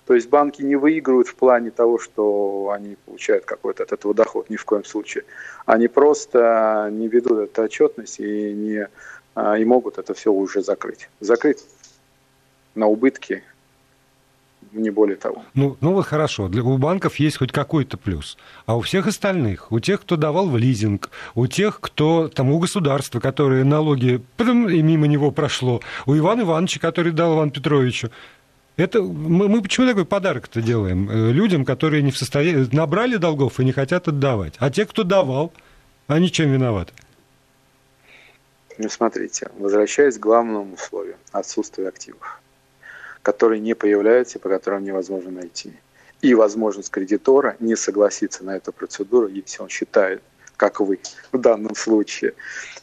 То 0.05 0.13
есть 0.13 0.29
банки 0.29 0.61
не 0.61 0.75
выигрывают 0.75 1.27
в 1.27 1.35
плане 1.35 1.71
того, 1.71 1.99
что 1.99 2.71
они 2.75 2.97
получают 3.05 3.45
какой-то 3.45 3.83
от 3.83 3.91
этого 3.91 4.13
доход, 4.13 4.49
ни 4.49 4.55
в 4.55 4.65
коем 4.65 4.83
случае. 4.83 5.23
Они 5.65 5.87
просто 5.87 6.89
не 6.91 7.07
ведут 7.07 7.39
эту 7.39 7.63
отчетность 7.63 8.19
и, 8.19 8.53
не, 8.53 8.89
а, 9.35 9.57
и 9.57 9.65
могут 9.65 9.97
это 9.97 10.13
все 10.13 10.31
уже 10.31 10.61
закрыть. 10.61 11.09
Закрыть 11.19 11.63
на 12.75 12.87
убытки 12.87 13.43
не 14.73 14.89
более 14.89 15.15
того. 15.15 15.43
Ну, 15.53 15.77
ну 15.81 15.93
вот 15.93 16.05
хорошо, 16.05 16.47
для, 16.47 16.63
у 16.63 16.77
банков 16.77 17.15
есть 17.17 17.37
хоть 17.37 17.51
какой-то 17.51 17.97
плюс, 17.97 18.37
а 18.65 18.77
у 18.77 18.81
всех 18.81 19.07
остальных, 19.07 19.71
у 19.71 19.79
тех, 19.79 20.01
кто 20.01 20.15
давал 20.15 20.49
в 20.49 20.57
лизинг, 20.57 21.09
у 21.35 21.47
тех, 21.47 21.79
кто, 21.79 22.27
там, 22.27 22.51
у 22.51 22.59
государства, 22.59 23.19
которые 23.19 23.63
налоги 23.63 24.21
и 24.37 24.81
мимо 24.81 25.07
него 25.07 25.31
прошло, 25.31 25.81
у 26.05 26.17
Ивана 26.17 26.41
Ивановича, 26.41 26.79
который 26.79 27.11
дал 27.11 27.35
Ивану 27.35 27.51
Петровичу, 27.51 28.09
это 28.75 29.01
мы, 29.01 29.47
мы 29.47 29.61
почему 29.61 29.87
такой 29.87 30.05
подарок-то 30.05 30.61
делаем 30.61 31.09
э, 31.09 31.31
людям, 31.31 31.63
которые 31.63 32.01
не 32.01 32.11
в 32.11 32.17
состоянии 32.17 32.67
набрали 32.75 33.17
долгов 33.17 33.59
и 33.59 33.65
не 33.65 33.71
хотят 33.71 34.07
отдавать, 34.07 34.55
а 34.57 34.71
те, 34.71 34.85
кто 34.85 35.03
давал, 35.03 35.53
они 36.07 36.31
чем 36.31 36.51
виноваты? 36.51 36.93
Ну, 38.79 38.89
смотрите, 38.89 39.51
возвращаясь 39.59 40.17
к 40.17 40.19
главному 40.19 40.73
условию– 40.73 41.17
отсутствие 41.31 41.87
активов 41.87 42.41
которые 43.23 43.61
не 43.61 43.73
появляются 43.73 44.37
и 44.37 44.41
по 44.41 44.49
которым 44.49 44.83
невозможно 44.83 45.31
найти. 45.31 45.73
И 46.21 46.35
возможность 46.35 46.91
кредитора 46.91 47.55
не 47.59 47.75
согласиться 47.75 48.43
на 48.43 48.55
эту 48.55 48.71
процедуру, 48.71 49.27
если 49.27 49.61
он 49.61 49.69
считает, 49.69 50.21
как 50.57 50.79
вы 50.79 50.99
в 51.31 51.37
данном 51.37 51.75
случае, 51.75 52.33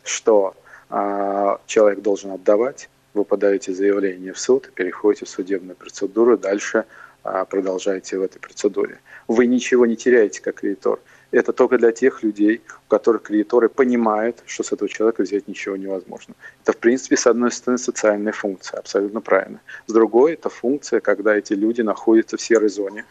что 0.02 0.54
э, 0.90 1.56
человек 1.66 2.00
должен 2.00 2.32
отдавать, 2.32 2.88
вы 3.14 3.24
подаете 3.24 3.72
заявление 3.72 4.32
в 4.32 4.38
суд, 4.38 4.70
переходите 4.74 5.24
в 5.24 5.28
судебную 5.28 5.76
процедуру, 5.76 6.36
дальше 6.36 6.84
э, 7.24 7.44
продолжаете 7.48 8.18
в 8.18 8.22
этой 8.22 8.40
процедуре. 8.40 8.98
Вы 9.28 9.46
ничего 9.46 9.86
не 9.86 9.96
теряете 9.96 10.40
как 10.40 10.56
кредитор 10.56 11.00
это 11.30 11.52
только 11.52 11.78
для 11.78 11.92
тех 11.92 12.22
людей, 12.22 12.62
у 12.86 12.90
которых 12.90 13.22
кредиторы 13.22 13.68
понимают, 13.68 14.42
что 14.46 14.62
с 14.62 14.72
этого 14.72 14.88
человека 14.88 15.22
взять 15.22 15.46
ничего 15.48 15.76
невозможно. 15.76 16.34
Это, 16.62 16.72
в 16.72 16.78
принципе, 16.78 17.16
с 17.16 17.26
одной 17.26 17.52
стороны, 17.52 17.78
социальная 17.78 18.32
функция, 18.32 18.80
абсолютно 18.80 19.20
правильно. 19.20 19.60
С 19.86 19.92
другой, 19.92 20.34
это 20.34 20.48
функция, 20.48 21.00
когда 21.00 21.36
эти 21.36 21.52
люди 21.52 21.82
находятся 21.82 22.36
в 22.36 22.40
серой 22.40 22.68
зоне, 22.68 23.04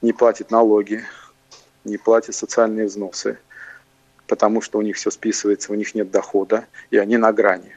не 0.00 0.12
платят 0.12 0.50
налоги, 0.50 1.04
не 1.84 1.98
платят 1.98 2.34
социальные 2.34 2.86
взносы, 2.86 3.38
потому 4.26 4.62
что 4.62 4.78
у 4.78 4.82
них 4.82 4.96
все 4.96 5.10
списывается, 5.10 5.72
у 5.72 5.74
них 5.74 5.94
нет 5.94 6.10
дохода, 6.10 6.66
и 6.90 6.96
они 6.96 7.18
на 7.18 7.32
грани. 7.32 7.76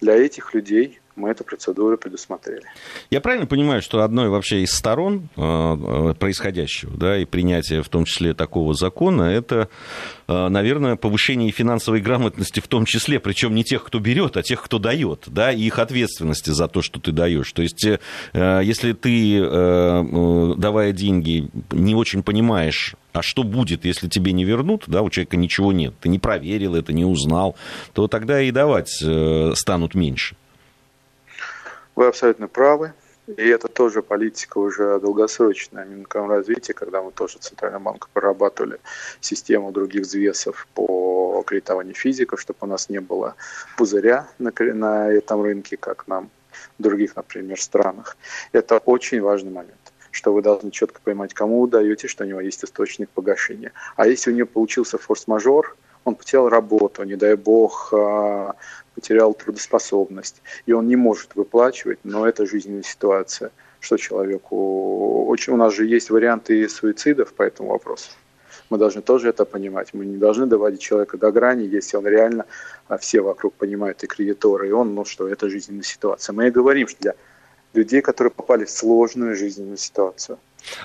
Для 0.00 0.14
этих 0.14 0.54
людей 0.54 0.99
мы 1.16 1.30
эту 1.30 1.44
процедуру 1.44 1.98
предусмотрели. 1.98 2.62
Я 3.10 3.20
правильно 3.20 3.46
понимаю, 3.46 3.82
что 3.82 4.02
одной 4.02 4.28
вообще 4.28 4.62
из 4.62 4.72
сторон 4.72 5.28
э, 5.36 5.40
э, 5.40 6.14
происходящего, 6.14 6.96
да, 6.96 7.18
и 7.18 7.24
принятия 7.24 7.82
в 7.82 7.88
том 7.88 8.04
числе 8.04 8.34
такого 8.34 8.74
закона, 8.74 9.24
это, 9.24 9.68
э, 10.28 10.48
наверное, 10.48 10.96
повышение 10.96 11.50
финансовой 11.50 12.00
грамотности 12.00 12.60
в 12.60 12.68
том 12.68 12.84
числе, 12.84 13.20
причем 13.20 13.54
не 13.54 13.64
тех, 13.64 13.84
кто 13.84 13.98
берет, 13.98 14.36
а 14.36 14.42
тех, 14.42 14.62
кто 14.62 14.78
дает, 14.78 15.24
да, 15.26 15.52
и 15.52 15.60
их 15.62 15.78
ответственности 15.78 16.50
за 16.50 16.68
то, 16.68 16.82
что 16.82 17.00
ты 17.00 17.12
даешь. 17.12 17.52
То 17.52 17.62
есть, 17.62 17.84
если 18.32 18.92
ты, 18.92 19.40
давая 20.56 20.92
деньги, 20.92 21.50
не 21.70 21.94
очень 21.94 22.22
понимаешь, 22.22 22.94
а 23.12 23.22
что 23.22 23.42
будет, 23.42 23.84
если 23.84 24.08
тебе 24.08 24.32
не 24.32 24.44
вернут, 24.44 24.84
да, 24.86 25.02
у 25.02 25.10
человека 25.10 25.36
ничего 25.36 25.72
нет, 25.72 25.94
ты 26.00 26.08
не 26.08 26.18
проверил 26.18 26.74
это, 26.74 26.92
не 26.92 27.04
узнал, 27.04 27.56
то 27.92 28.06
тогда 28.08 28.40
и 28.40 28.50
давать 28.50 29.02
станут 29.54 29.94
меньше. 29.94 30.36
Вы 32.00 32.06
абсолютно 32.06 32.48
правы. 32.48 32.94
И 33.26 33.46
это 33.46 33.68
тоже 33.68 34.00
политика 34.00 34.56
уже 34.56 34.98
долгосрочная 35.00 35.84
Минкомразвития, 35.84 36.74
когда 36.74 37.02
мы 37.02 37.12
тоже 37.12 37.38
в 37.38 37.42
Центральном 37.42 37.82
банке 37.82 38.06
прорабатывали 38.14 38.78
систему 39.20 39.70
других 39.70 40.04
взвесов 40.04 40.66
по 40.72 41.42
кредитованию 41.46 41.94
физиков, 41.94 42.40
чтобы 42.40 42.60
у 42.62 42.66
нас 42.66 42.88
не 42.88 43.00
было 43.00 43.34
пузыря 43.76 44.30
на, 44.38 44.50
на 44.58 45.12
этом 45.12 45.42
рынке, 45.42 45.76
как 45.76 46.08
нам 46.08 46.30
в 46.78 46.82
других, 46.82 47.16
например, 47.16 47.60
странах. 47.60 48.16
Это 48.52 48.78
очень 48.78 49.20
важный 49.20 49.50
момент 49.50 49.74
что 50.10 50.32
вы 50.32 50.42
должны 50.42 50.72
четко 50.72 51.00
понимать, 51.04 51.34
кому 51.34 51.60
вы 51.60 51.68
даете, 51.68 52.08
что 52.08 52.24
у 52.24 52.26
него 52.26 52.40
есть 52.40 52.64
источник 52.64 53.10
погашения. 53.10 53.72
А 53.94 54.08
если 54.08 54.32
у 54.32 54.34
него 54.34 54.48
получился 54.48 54.98
форс-мажор, 54.98 55.76
он 56.04 56.14
потерял 56.14 56.48
работу, 56.48 57.04
не 57.04 57.16
дай 57.16 57.34
бог, 57.34 57.92
а, 57.92 58.54
потерял 58.94 59.34
трудоспособность, 59.34 60.42
и 60.66 60.72
он 60.72 60.88
не 60.88 60.96
может 60.96 61.34
выплачивать, 61.34 61.98
но 62.04 62.26
это 62.26 62.46
жизненная 62.46 62.82
ситуация, 62.82 63.50
что 63.80 63.96
человеку... 63.96 65.26
Очень, 65.26 65.54
у 65.54 65.56
нас 65.56 65.72
же 65.74 65.86
есть 65.86 66.10
варианты 66.10 66.68
суицидов 66.68 67.32
по 67.32 67.42
этому 67.42 67.70
вопросу. 67.70 68.10
Мы 68.68 68.78
должны 68.78 69.02
тоже 69.02 69.28
это 69.28 69.44
понимать. 69.44 69.94
Мы 69.94 70.06
не 70.06 70.16
должны 70.16 70.46
доводить 70.46 70.80
человека 70.80 71.18
до 71.18 71.32
грани, 71.32 71.64
если 71.64 71.96
он 71.96 72.06
реально, 72.06 72.44
а 72.88 72.98
все 72.98 73.20
вокруг 73.20 73.54
понимают, 73.54 74.04
и 74.04 74.06
кредиторы, 74.06 74.68
и 74.68 74.72
он, 74.72 74.94
ну 74.94 75.04
что, 75.04 75.28
это 75.28 75.48
жизненная 75.48 75.82
ситуация. 75.82 76.32
Мы 76.32 76.48
и 76.48 76.50
говорим, 76.50 76.86
что 76.86 77.00
для 77.00 77.14
людей, 77.74 78.00
которые 78.00 78.30
попали 78.30 78.64
в 78.64 78.70
сложную 78.70 79.36
жизненную 79.36 79.76
ситуацию. 79.76 80.38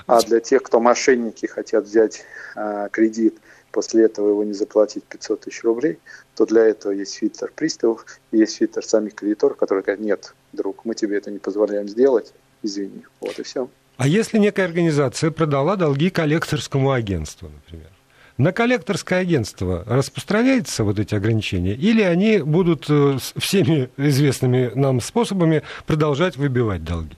А 0.06 0.20
для 0.22 0.40
тех, 0.40 0.62
кто 0.62 0.80
мошенники 0.80 1.46
хотят 1.46 1.84
взять 1.84 2.24
а, 2.54 2.88
кредит– 2.88 3.36
после 3.76 4.06
этого 4.06 4.30
его 4.30 4.42
не 4.42 4.54
заплатить 4.54 5.04
500 5.04 5.40
тысяч 5.42 5.62
рублей, 5.62 5.98
то 6.34 6.46
для 6.46 6.62
этого 6.64 6.92
есть 6.92 7.14
фильтр 7.16 7.52
приставов, 7.54 8.06
есть 8.32 8.56
фильтр 8.56 8.82
самих 8.82 9.14
кредиторов, 9.14 9.58
которые 9.58 9.84
говорят, 9.84 10.02
нет, 10.02 10.34
друг, 10.54 10.86
мы 10.86 10.94
тебе 10.94 11.18
это 11.18 11.30
не 11.30 11.38
позволяем 11.38 11.86
сделать, 11.86 12.32
извини, 12.62 13.04
вот 13.20 13.38
и 13.38 13.42
все. 13.42 13.68
А 13.98 14.08
если 14.08 14.38
некая 14.38 14.64
организация 14.64 15.30
продала 15.30 15.76
долги 15.76 16.08
коллекторскому 16.08 16.90
агентству, 16.90 17.50
например? 17.50 17.90
На 18.38 18.52
коллекторское 18.52 19.18
агентство 19.18 19.84
распространяются 19.86 20.82
вот 20.82 20.98
эти 20.98 21.14
ограничения, 21.14 21.74
или 21.74 22.00
они 22.00 22.38
будут 22.38 22.86
э, 22.88 23.18
всеми 23.36 23.90
известными 23.98 24.72
нам 24.74 25.02
способами 25.02 25.62
продолжать 25.86 26.36
выбивать 26.36 26.82
долги? 26.82 27.16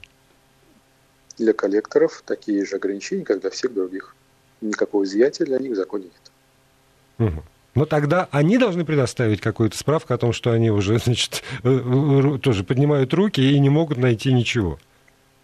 Для 1.39 1.53
коллекторов 1.53 2.21
такие 2.25 2.65
же 2.65 2.75
ограничения, 2.75 3.23
как 3.23 3.39
для 3.41 3.49
всех 3.49 3.73
других. 3.73 4.15
Никакого 4.61 5.05
изъятия 5.05 5.45
для 5.45 5.57
них 5.57 5.71
в 5.71 5.75
законе 5.75 6.05
нет. 6.05 7.29
Угу. 7.29 7.43
Но 7.75 7.85
тогда 7.85 8.27
они 8.31 8.57
должны 8.57 8.83
предоставить 8.83 9.39
какую-то 9.39 9.77
справку 9.77 10.13
о 10.13 10.17
том, 10.17 10.33
что 10.33 10.51
они 10.51 10.69
уже, 10.69 10.99
значит, 11.03 11.43
э, 11.63 12.37
тоже 12.41 12.63
поднимают 12.63 13.13
руки 13.13 13.39
и 13.39 13.57
не 13.57 13.69
могут 13.69 13.97
найти 13.97 14.33
ничего. 14.33 14.77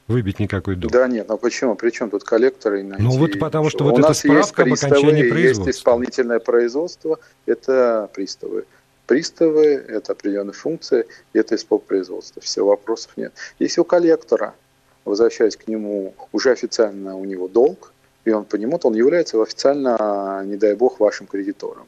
Выбить 0.08 0.40
никакой 0.40 0.76
долг. 0.76 0.92
Да 0.92 1.08
нет, 1.08 1.28
ну 1.30 1.38
почему? 1.38 1.76
Причем 1.76 2.12
тут 2.12 2.24
коллекторы 2.24 2.84
найти? 2.84 3.02
Ну 3.02 3.12
вот 3.12 3.40
потому 3.40 3.70
что 3.70 3.86
вот 3.86 3.94
У 3.94 4.00
эта 4.00 4.14
справка 4.14 4.62
об 4.64 4.74
окончании 4.74 5.30
производства. 5.30 5.68
Есть 5.68 5.80
исполнительное 5.80 6.40
производство, 6.40 7.20
это 7.48 8.10
приставы. 8.14 8.66
Приставы– 9.08 9.66
это 9.88 10.12
определенная 10.12 10.54
функция, 10.54 11.06
это 11.34 11.56
исполнительное 11.56 12.22
Все, 12.42 12.66
вопросов 12.66 13.14
нет. 13.16 13.34
Если 13.58 13.82
у 13.82 13.84
коллектора, 13.84 14.54
возвращаясь 15.06 15.56
к 15.56 15.68
нему, 15.68 16.14
уже 16.32 16.52
официально 16.52 17.18
у 17.18 17.24
него 17.24 17.48
долг, 17.48 17.94
и 18.26 18.32
он 18.32 18.44
по 18.46 18.56
нему, 18.56 18.78
то 18.80 18.88
он 18.88 18.96
является 18.96 19.42
официально, 19.42 20.44
не 20.46 20.58
дай 20.58 20.76
бог, 20.76 21.00
вашим 21.00 21.28
кредитором. 21.28 21.88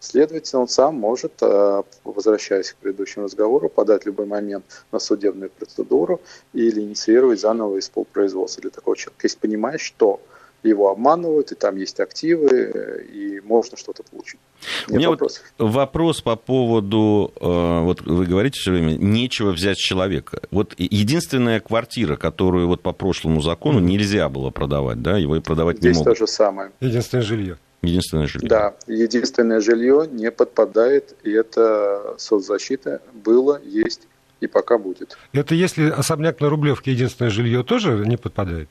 Следовательно, 0.00 0.62
он 0.62 0.68
сам 0.68 0.94
может, 0.94 1.32
э, 1.40 1.82
возвращаясь 2.04 2.72
к 2.72 2.76
предыдущему 2.76 3.24
разговору, 3.24 3.68
подать 3.68 4.06
любой 4.06 4.26
момент 4.26 4.84
на 4.92 5.00
судебную 5.00 5.50
процедуру 5.50 6.20
или 6.52 6.80
инициировать 6.80 7.40
заново 7.40 7.80
исполпроизводство 7.80 8.60
для 8.60 8.70
такого 8.70 8.96
человека. 8.96 9.20
Если 9.24 9.38
понимаешь, 9.38 9.80
что 9.80 10.20
его 10.62 10.90
обманывают, 10.90 11.52
и 11.52 11.54
там 11.54 11.76
есть 11.76 12.00
активы, 12.00 13.04
и 13.12 13.40
можно 13.40 13.76
что-то 13.76 14.02
получить. 14.02 14.40
Нет 14.88 14.90
У 14.90 14.94
меня 14.96 15.10
вопросов. 15.10 15.42
вот 15.58 15.70
вопрос 15.70 16.20
по 16.20 16.36
поводу, 16.36 17.32
э, 17.40 17.80
вот 17.82 18.00
вы 18.02 18.26
говорите 18.26 18.58
все 18.58 18.72
время, 18.72 18.96
нечего 18.96 19.52
взять 19.52 19.78
с 19.78 19.80
человека. 19.80 20.42
Вот 20.50 20.74
единственная 20.76 21.60
квартира, 21.60 22.16
которую 22.16 22.66
вот 22.66 22.82
по 22.82 22.92
прошлому 22.92 23.40
закону 23.40 23.78
нельзя 23.78 24.28
было 24.28 24.50
продавать, 24.50 25.00
да, 25.00 25.16
его 25.16 25.36
и 25.36 25.40
продавать 25.40 25.78
Здесь 25.78 25.96
не 25.96 25.98
могут. 26.00 26.16
Здесь 26.16 26.18
то 26.18 26.26
же 26.26 26.32
самое. 26.32 26.72
Единственное 26.80 27.22
жилье. 27.22 27.58
Единственное 27.82 28.26
жилье. 28.26 28.48
Да, 28.48 28.74
единственное 28.88 29.60
жилье 29.60 30.08
не 30.10 30.32
подпадает, 30.32 31.14
и 31.22 31.30
это 31.30 32.14
соцзащита 32.18 33.00
было, 33.12 33.60
есть 33.64 34.08
и 34.40 34.46
пока 34.46 34.78
будет. 34.78 35.16
Это 35.32 35.54
если 35.54 35.88
особняк 35.90 36.40
на 36.40 36.48
Рублевке 36.48 36.92
единственное 36.92 37.30
жилье 37.30 37.62
тоже 37.62 38.04
не 38.06 38.16
подпадает? 38.16 38.68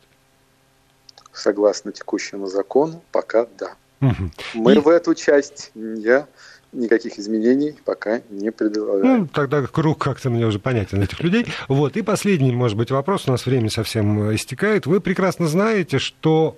Согласно 1.38 1.92
текущему 1.92 2.48
закону, 2.48 3.02
пока 3.12 3.48
да. 3.58 3.76
Угу. 4.02 4.32
Мы 4.56 4.76
И... 4.76 4.80
в 4.80 4.88
эту 4.88 5.16
часть 5.16 5.72
я 5.74 6.28
никаких 6.74 7.18
изменений 7.18 7.76
пока 7.86 8.22
не 8.30 8.52
предлагаю. 8.52 9.06
Ну, 9.06 9.28
тогда 9.28 9.66
круг 9.66 10.04
как-то 10.04 10.30
мне 10.30 10.46
уже 10.46 10.60
понятен 10.60 11.02
этих 11.02 11.22
людей. 11.22 11.46
Вот. 11.68 11.98
И 11.98 12.02
последний, 12.02 12.52
может 12.52 12.78
быть, 12.78 12.92
вопрос. 12.92 13.28
У 13.28 13.32
нас 13.32 13.46
время 13.46 13.70
совсем 13.70 14.34
истекает. 14.36 14.86
Вы 14.86 15.00
прекрасно 15.00 15.48
знаете, 15.48 15.98
что 15.98 16.58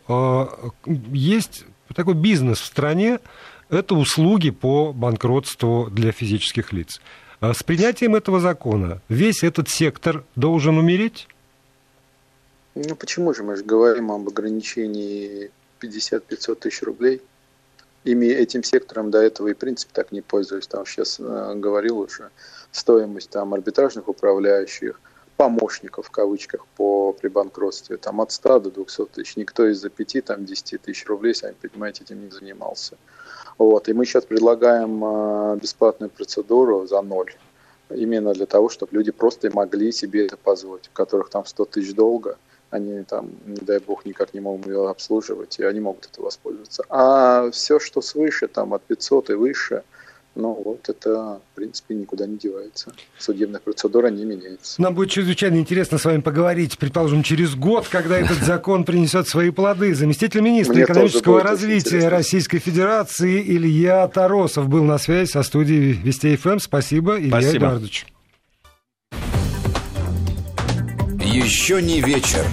э, 0.88 0.92
есть 1.14 1.66
такой 1.96 2.16
бизнес 2.16 2.60
в 2.60 2.66
стране, 2.66 3.20
это 3.70 3.96
услуги 3.96 4.50
по 4.50 4.94
банкротству 4.94 5.90
для 5.92 6.12
физических 6.12 6.74
лиц. 6.74 7.00
А 7.40 7.54
с 7.54 7.64
принятием 7.64 8.16
этого 8.16 8.40
закона 8.40 9.02
весь 9.08 9.44
этот 9.44 9.70
сектор 9.70 10.26
должен 10.36 10.78
умереть? 10.78 11.28
Ну 12.88 12.96
почему 12.96 13.34
же 13.34 13.44
мы 13.44 13.58
же 13.58 13.64
говорим 13.66 14.10
об 14.10 14.30
ограничении 14.30 15.52
50-500 15.82 16.56
тысяч 16.56 16.82
рублей? 16.82 17.22
Ими 18.06 18.28
этим 18.28 18.64
сектором 18.64 19.12
до 19.12 19.22
этого 19.22 19.50
и 19.50 19.54
принцип 19.54 19.92
так 19.92 20.14
не 20.14 20.22
пользуюсь. 20.22 20.66
Там 20.66 20.86
сейчас 20.86 21.20
э, 21.20 21.54
говорил 21.56 22.00
уже 22.00 22.30
стоимость 22.72 23.32
там 23.32 23.54
арбитражных 23.54 24.08
управляющих, 24.08 25.02
помощников 25.36 26.08
в 26.08 26.12
кавычках 26.12 26.66
по 26.78 27.12
при 27.12 27.28
банкротстве 27.28 27.98
там 27.98 28.22
от 28.22 28.32
100 28.32 28.60
до 28.60 28.72
200 28.72 29.06
тысяч. 29.08 29.36
Никто 29.36 29.68
из-за 29.68 29.90
5 29.90 30.24
там 30.24 30.46
10 30.46 30.82
тысяч 30.82 31.06
рублей, 31.06 31.36
сами 31.36 31.56
понимаете, 31.62 32.06
этим 32.06 32.24
не 32.24 32.32
занимался. 32.32 32.96
Вот. 33.58 33.90
И 33.90 33.94
мы 33.94 34.06
сейчас 34.06 34.24
предлагаем 34.24 35.04
э, 35.04 35.58
бесплатную 35.62 36.12
процедуру 36.12 36.88
за 36.88 37.02
ноль. 37.02 37.34
Именно 37.90 38.34
для 38.34 38.46
того, 38.46 38.70
чтобы 38.70 38.96
люди 38.96 39.12
просто 39.12 39.54
могли 39.54 39.92
себе 39.92 40.28
это 40.28 40.38
позволить, 40.38 40.88
у 40.88 40.94
которых 40.94 41.30
там 41.30 41.46
100 41.46 41.66
тысяч 41.66 41.94
долга– 41.94 42.38
они 42.72 43.04
там, 43.04 43.30
не 43.46 43.56
дай 43.56 43.80
бог, 43.80 44.06
никак 44.06 44.34
не 44.34 44.40
могут 44.40 44.68
ее 44.68 44.90
обслуживать, 44.90 45.60
и 45.60 45.64
они 45.64 45.80
могут 45.80 46.08
это 46.12 46.22
воспользоваться. 46.22 46.84
А 46.90 47.50
все, 47.52 47.80
что 47.80 48.02
свыше, 48.02 48.48
там 48.48 48.74
от 48.74 48.84
500 48.84 49.32
и 49.32 49.34
выше, 49.34 49.84
ну 50.36 50.62
вот 50.64 50.88
это, 50.88 51.42
в 51.52 51.56
принципе, 51.56 51.96
никуда 51.96 52.26
не 52.28 52.38
девается. 52.38 52.94
Судебная 53.18 53.60
процедура 53.60 54.08
не 54.08 54.26
меняется. 54.26 54.82
Нам 54.82 54.94
будет 54.94 55.10
чрезвычайно 55.10 55.58
интересно 55.58 55.98
с 55.98 56.06
вами 56.06 56.22
поговорить, 56.22 56.78
предположим, 56.78 57.24
через 57.24 57.56
год, 57.56 57.88
когда 57.90 58.18
этот 58.18 58.38
закон 58.38 58.86
принесет 58.86 59.28
свои 59.28 59.50
плоды. 59.50 59.94
Заместитель 59.96 60.42
министра 60.42 60.76
Мне 60.76 60.84
экономического 60.84 61.42
развития 61.42 62.08
Российской 62.08 62.60
Федерации 62.60 63.42
Илья 63.42 64.08
Таросов 64.08 64.70
был 64.70 64.84
на 64.84 64.98
связи 64.98 65.30
со 65.30 65.44
студией 65.44 65.94
Вестей 65.94 66.38
ФМ. 66.38 66.60
Спасибо, 66.60 67.18
Илья 67.20 67.42
Спасибо. 67.42 67.66
Эдуардович. 67.66 68.06
Еще 71.40 71.82
не 71.82 72.02
вечер. 72.02 72.46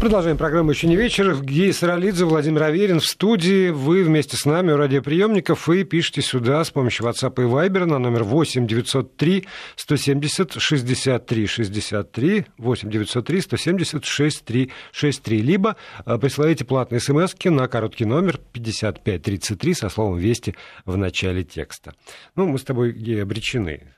Продолжаем 0.00 0.38
программу 0.38 0.70
«Еще 0.70 0.86
не 0.86 0.96
вечер». 0.96 1.42
Гея 1.42 1.74
Саралидзе, 1.74 2.24
Владимир 2.24 2.62
Аверин 2.62 3.00
в 3.00 3.04
студии. 3.04 3.68
Вы 3.68 4.02
вместе 4.02 4.38
с 4.38 4.46
нами 4.46 4.72
у 4.72 4.78
радиоприемников 4.78 5.68
и 5.68 5.84
пишите 5.84 6.22
сюда 6.22 6.64
с 6.64 6.70
помощью 6.70 7.04
WhatsApp 7.04 7.34
и 7.36 7.46
Viber 7.46 7.84
на 7.84 7.98
номер 7.98 8.24
8 8.24 8.66
903 8.66 9.46
170 9.76 10.54
63 10.58 11.46
63 11.46 12.46
8 12.56 12.90
903 12.90 13.40
170 13.42 14.04
63 14.06 14.70
63. 14.92 15.42
Либо 15.42 15.76
э, 16.06 16.16
присылаете 16.16 16.64
платные 16.64 17.00
смс 17.00 17.34
на 17.44 17.68
короткий 17.68 18.06
номер 18.06 18.40
5533 18.52 19.74
со 19.74 19.90
словом 19.90 20.16
«Вести» 20.16 20.54
в 20.86 20.96
начале 20.96 21.44
текста. 21.44 21.92
Ну, 22.36 22.46
мы 22.46 22.58
с 22.58 22.62
тобой, 22.62 22.92
Гея, 22.92 23.24
обречены 23.24 23.97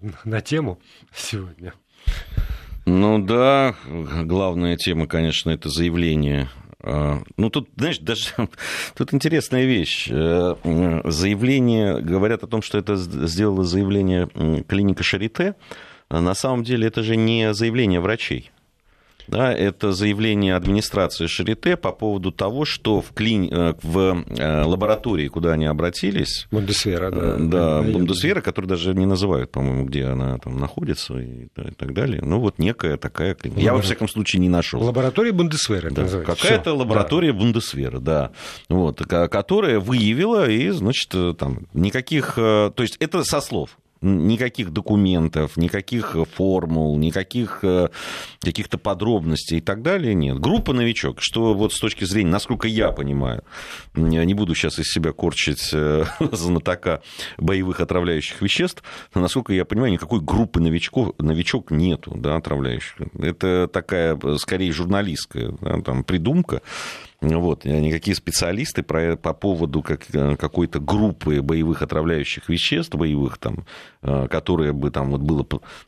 на 0.24 0.40
тему 0.40 0.78
сегодня. 1.14 1.74
Ну 2.86 3.18
да, 3.18 3.74
главная 4.24 4.76
тема, 4.76 5.06
конечно, 5.06 5.50
это 5.50 5.68
заявление. 5.68 6.48
А, 6.80 7.22
ну, 7.36 7.50
тут, 7.50 7.68
знаешь, 7.76 7.98
даже 7.98 8.30
тут 8.96 9.12
интересная 9.12 9.66
вещь. 9.66 10.08
Э, 10.10 10.54
заявление, 11.04 12.00
говорят 12.00 12.44
о 12.44 12.46
том, 12.46 12.62
что 12.62 12.78
это 12.78 12.96
сделало 12.96 13.64
заявление 13.64 14.28
клиника 14.66 15.02
Шарите. 15.02 15.54
На 16.08 16.34
самом 16.34 16.64
деле 16.64 16.86
это 16.86 17.02
же 17.02 17.16
не 17.16 17.52
заявление 17.52 18.00
врачей. 18.00 18.50
Да, 19.28 19.52
это 19.52 19.92
заявление 19.92 20.56
администрации 20.56 21.26
Шарите 21.26 21.76
по 21.76 21.92
поводу 21.92 22.32
того, 22.32 22.64
что 22.64 23.02
в, 23.02 23.12
клини... 23.12 23.48
Э, 23.52 23.74
в 23.82 24.24
э, 24.26 24.62
лаборатории, 24.64 25.28
куда 25.28 25.52
они 25.52 25.66
обратились... 25.66 26.46
Бундесвера, 26.50 27.10
да. 27.10 27.20
Э, 27.20 27.36
да, 27.38 27.82
Бундесвера, 27.82 28.40
которую 28.40 28.68
даже 28.70 28.94
не 28.94 29.06
называют, 29.06 29.50
по-моему, 29.50 29.84
где 29.84 30.06
она 30.06 30.38
там 30.38 30.58
находится 30.58 31.18
и, 31.18 31.44
и 31.44 31.74
так 31.76 31.92
далее. 31.92 32.22
Ну, 32.22 32.40
вот 32.40 32.58
некая 32.58 32.96
такая 32.96 33.34
клиника. 33.34 33.60
Я, 33.60 33.74
во 33.74 33.82
всяком 33.82 34.08
случае, 34.08 34.40
не 34.40 34.48
нашел. 34.48 34.82
Лаборатория 34.82 35.32
Бундесвера, 35.32 35.90
да, 35.90 36.06
Какая-то 36.06 36.74
лаборатория 36.74 37.32
да. 37.32 37.38
Бундесвера, 37.38 37.98
да. 38.00 38.30
Вот, 38.68 39.00
которая 39.06 39.78
выявила 39.78 40.48
и, 40.48 40.70
значит, 40.70 41.14
там 41.36 41.66
никаких... 41.74 42.34
То 42.36 42.72
есть 42.78 42.96
это 42.98 43.24
со 43.24 43.40
слов 43.40 43.78
никаких 44.00 44.72
документов, 44.72 45.56
никаких 45.56 46.16
формул, 46.34 46.96
никаких 46.98 47.60
э, 47.62 47.88
каких-то 48.40 48.78
подробностей 48.78 49.58
и 49.58 49.60
так 49.60 49.82
далее 49.82 50.14
нет. 50.14 50.38
Группа 50.38 50.72
«Новичок», 50.72 51.18
что 51.20 51.54
вот 51.54 51.72
с 51.72 51.80
точки 51.80 52.04
зрения, 52.04 52.30
насколько 52.30 52.68
я 52.68 52.92
понимаю, 52.92 53.42
не 53.94 54.34
буду 54.34 54.54
сейчас 54.54 54.78
из 54.78 54.86
себя 54.86 55.12
корчить 55.12 55.70
э, 55.72 56.04
знатока 56.32 57.02
боевых 57.36 57.80
отравляющих 57.80 58.40
веществ, 58.40 58.82
но, 59.14 59.20
насколько 59.20 59.52
я 59.52 59.64
понимаю, 59.64 59.92
никакой 59.92 60.20
группы 60.20 60.60
новичков, 60.60 61.14
«Новичок» 61.18 61.70
нету, 61.70 62.12
да, 62.16 62.36
отравляющих. 62.36 62.96
Это 63.18 63.68
такая, 63.68 64.18
скорее, 64.38 64.72
журналистская 64.72 65.52
да, 65.60 65.80
там, 65.80 66.04
придумка, 66.04 66.62
вот, 67.20 67.64
никакие 67.64 68.14
специалисты 68.14 68.84
про, 68.84 69.16
по 69.16 69.34
поводу 69.34 69.82
как, 69.82 70.06
э, 70.14 70.36
какой-то 70.36 70.78
группы 70.78 71.42
боевых 71.42 71.82
отравляющих 71.82 72.48
веществ, 72.48 72.94
боевых, 72.94 73.38
там, 73.38 73.66
э, 74.02 74.28
которые 74.28 74.72
бы 74.72 74.90
там 74.90 75.10
вот 75.10 75.22
было, 75.22 75.44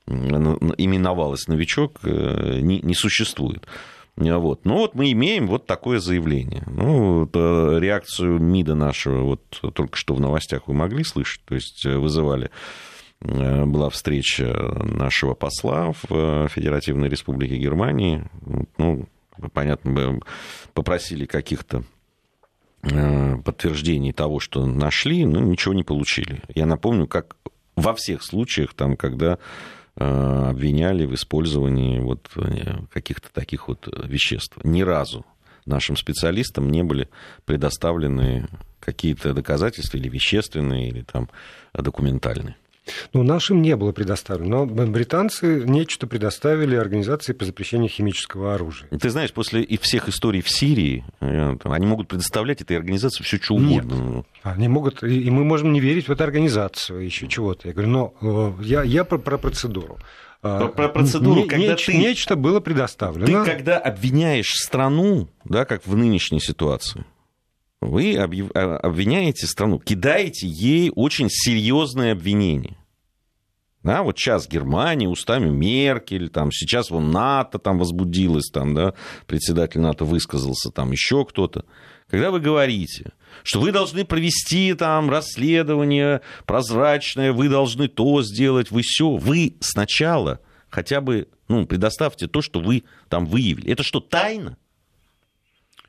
именовалось 0.06 1.46
новичок, 1.46 2.00
э, 2.02 2.58
не, 2.60 2.80
не 2.80 2.94
существует. 2.94 3.64
Вот. 4.16 4.64
Ну 4.64 4.78
вот 4.78 4.94
мы 4.96 5.12
имеем 5.12 5.46
вот 5.46 5.66
такое 5.66 6.00
заявление. 6.00 6.64
Ну, 6.66 7.20
вот, 7.20 7.36
реакцию 7.36 8.38
МИДа 8.40 8.74
нашего 8.74 9.22
вот 9.22 9.42
только 9.74 9.96
что 9.96 10.14
в 10.14 10.20
новостях 10.20 10.66
вы 10.66 10.74
могли 10.74 11.04
слышать, 11.04 11.42
то 11.46 11.54
есть 11.54 11.86
вызывали 11.86 12.50
была 13.22 13.88
встреча 13.90 14.46
нашего 14.82 15.34
посла 15.34 15.92
в 15.92 16.48
Федеративной 16.48 17.08
Республике 17.08 17.56
Германии. 17.56 18.24
Ну, 18.78 19.06
понятно, 19.48 20.20
попросили 20.74 21.26
каких-то 21.26 21.84
э, 22.82 23.36
подтверждений 23.44 24.12
того, 24.12 24.40
что 24.40 24.66
нашли, 24.66 25.24
но 25.24 25.40
ничего 25.40 25.74
не 25.74 25.84
получили. 25.84 26.42
Я 26.54 26.66
напомню, 26.66 27.06
как 27.06 27.36
во 27.76 27.94
всех 27.94 28.22
случаях, 28.22 28.74
там, 28.74 28.96
когда 28.96 29.38
э, 29.96 30.48
обвиняли 30.50 31.06
в 31.06 31.14
использовании 31.14 32.00
вот 32.00 32.30
э, 32.36 32.80
каких-то 32.92 33.32
таких 33.32 33.68
вот 33.68 33.88
веществ. 34.04 34.58
Ни 34.64 34.82
разу 34.82 35.24
нашим 35.66 35.96
специалистам 35.96 36.70
не 36.70 36.82
были 36.82 37.08
предоставлены 37.44 38.48
какие-то 38.80 39.34
доказательства 39.34 39.98
или 39.98 40.08
вещественные, 40.08 40.88
или 40.88 41.02
там 41.02 41.28
документальные. 41.72 42.56
Ну, 43.12 43.22
нашим 43.22 43.62
не 43.62 43.76
было 43.76 43.92
предоставлено, 43.92 44.64
но 44.64 44.86
британцы 44.86 45.62
нечто 45.66 46.06
предоставили 46.06 46.76
Организации 46.76 47.32
по 47.32 47.44
запрещению 47.44 47.88
химического 47.88 48.54
оружия. 48.54 48.88
Ты 48.88 49.10
знаешь, 49.10 49.32
после 49.32 49.62
и 49.62 49.76
всех 49.76 50.08
историй 50.08 50.42
в 50.42 50.48
Сирии, 50.48 51.04
э, 51.20 51.56
они 51.64 51.86
могут 51.86 52.08
предоставлять 52.08 52.60
этой 52.60 52.76
организации 52.76 53.22
все 53.22 53.38
что 53.38 53.54
угодно. 53.54 53.94
Нет. 53.94 54.26
Они 54.42 54.68
могут, 54.68 55.02
и 55.02 55.30
мы 55.30 55.44
можем 55.44 55.72
не 55.72 55.80
верить 55.80 56.08
в 56.08 56.12
эту 56.12 56.24
организацию, 56.24 57.04
еще 57.04 57.28
чего-то. 57.28 57.68
Я 57.68 57.74
говорю, 57.74 57.90
но 57.90 58.14
э, 58.20 58.62
я, 58.62 58.82
я 58.82 59.04
про, 59.04 59.18
про 59.18 59.38
процедуру. 59.38 59.98
Про, 60.40 60.68
про 60.68 60.88
процедуру, 60.88 61.42
не, 61.42 61.46
когда 61.46 61.72
неч, 61.72 61.84
ты... 61.84 61.96
Нечто 61.96 62.34
было 62.34 62.60
предоставлено. 62.60 63.44
Ты 63.44 63.50
когда 63.50 63.78
обвиняешь 63.78 64.48
страну, 64.54 65.28
да, 65.44 65.66
как 65.66 65.86
в 65.86 65.94
нынешней 65.94 66.40
ситуации, 66.40 67.04
вы 67.82 68.16
а, 68.16 68.76
обвиняете 68.78 69.46
страну, 69.46 69.78
кидаете 69.78 70.46
ей 70.46 70.90
очень 70.94 71.28
серьезное 71.30 72.12
обвинение. 72.12 72.76
Да, 73.82 74.02
вот 74.02 74.18
сейчас 74.18 74.46
Германия 74.46 75.08
устами 75.08 75.48
Меркель, 75.48 76.28
там, 76.28 76.52
сейчас 76.52 76.90
вон 76.90 77.10
НАТО 77.10 77.58
там 77.58 77.78
возбудилась, 77.78 78.50
там, 78.50 78.74
да, 78.74 78.92
председатель 79.26 79.80
НАТО 79.80 80.04
высказался, 80.04 80.70
там 80.70 80.92
еще 80.92 81.24
кто-то. 81.24 81.64
Когда 82.08 82.30
вы 82.30 82.40
говорите, 82.40 83.12
что 83.42 83.60
вы 83.60 83.72
должны 83.72 84.04
провести 84.04 84.74
там 84.74 85.08
расследование 85.08 86.20
прозрачное, 86.44 87.32
вы 87.32 87.48
должны 87.48 87.88
то 87.88 88.22
сделать, 88.22 88.70
вы 88.70 88.82
все, 88.82 89.16
вы 89.16 89.56
сначала 89.60 90.40
хотя 90.68 91.00
бы 91.00 91.28
ну, 91.48 91.66
предоставьте 91.66 92.26
то, 92.26 92.42
что 92.42 92.60
вы 92.60 92.84
там 93.08 93.26
выявили. 93.26 93.72
Это 93.72 93.82
что, 93.82 94.00
тайна? 94.00 94.56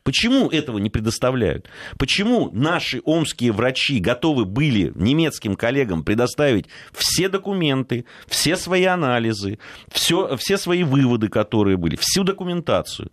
Почему 0.04 0.50
этого 0.50 0.80
не 0.80 0.90
предоставляют? 0.90 1.70
Почему 2.00 2.50
наши 2.52 3.02
омские 3.06 3.52
врачи 3.52 4.00
готовы 4.00 4.46
были 4.46 4.92
немецким 4.96 5.56
коллегам 5.56 6.04
предоставить 6.04 6.66
все 6.92 7.30
документы, 7.30 8.06
все 8.28 8.56
свои 8.56 8.86
анализы, 8.86 9.60
все, 9.92 10.36
все 10.38 10.58
свои 10.58 10.84
выводы, 10.84 11.28
которые 11.28 11.78
были, 11.78 11.96
всю 11.98 12.24
документацию? 12.24 13.12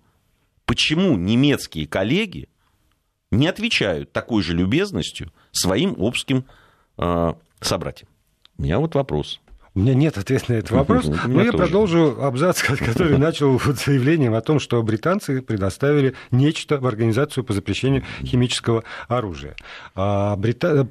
Почему 0.64 1.16
немецкие 1.16 1.86
коллеги 1.86 2.48
не 3.30 3.48
отвечают 3.48 4.12
такой 4.12 4.42
же 4.42 4.54
любезностью 4.54 5.30
своим 5.50 5.94
омским 6.00 6.46
э, 6.96 7.34
собратьям? 7.60 8.08
У 8.56 8.62
меня 8.62 8.78
вот 8.78 8.94
вопрос. 8.94 9.40
У 9.78 9.80
меня 9.80 9.94
нет 9.94 10.18
ответа 10.18 10.46
на 10.50 10.56
этот 10.56 10.72
вопрос, 10.72 11.04
но 11.04 11.40
я 11.40 11.52
тоже. 11.52 11.56
продолжу 11.56 12.16
абзац, 12.20 12.62
который 12.84 13.16
начал 13.16 13.60
заявлением 13.60 14.34
о 14.34 14.40
том, 14.40 14.58
что 14.58 14.82
британцы 14.82 15.40
предоставили 15.40 16.14
нечто 16.32 16.78
в 16.78 16.86
Организацию 16.88 17.44
по 17.44 17.52
запрещению 17.52 18.02
химического 18.24 18.82
оружия. 19.06 19.54
А 19.94 20.34
Брита... 20.34 20.84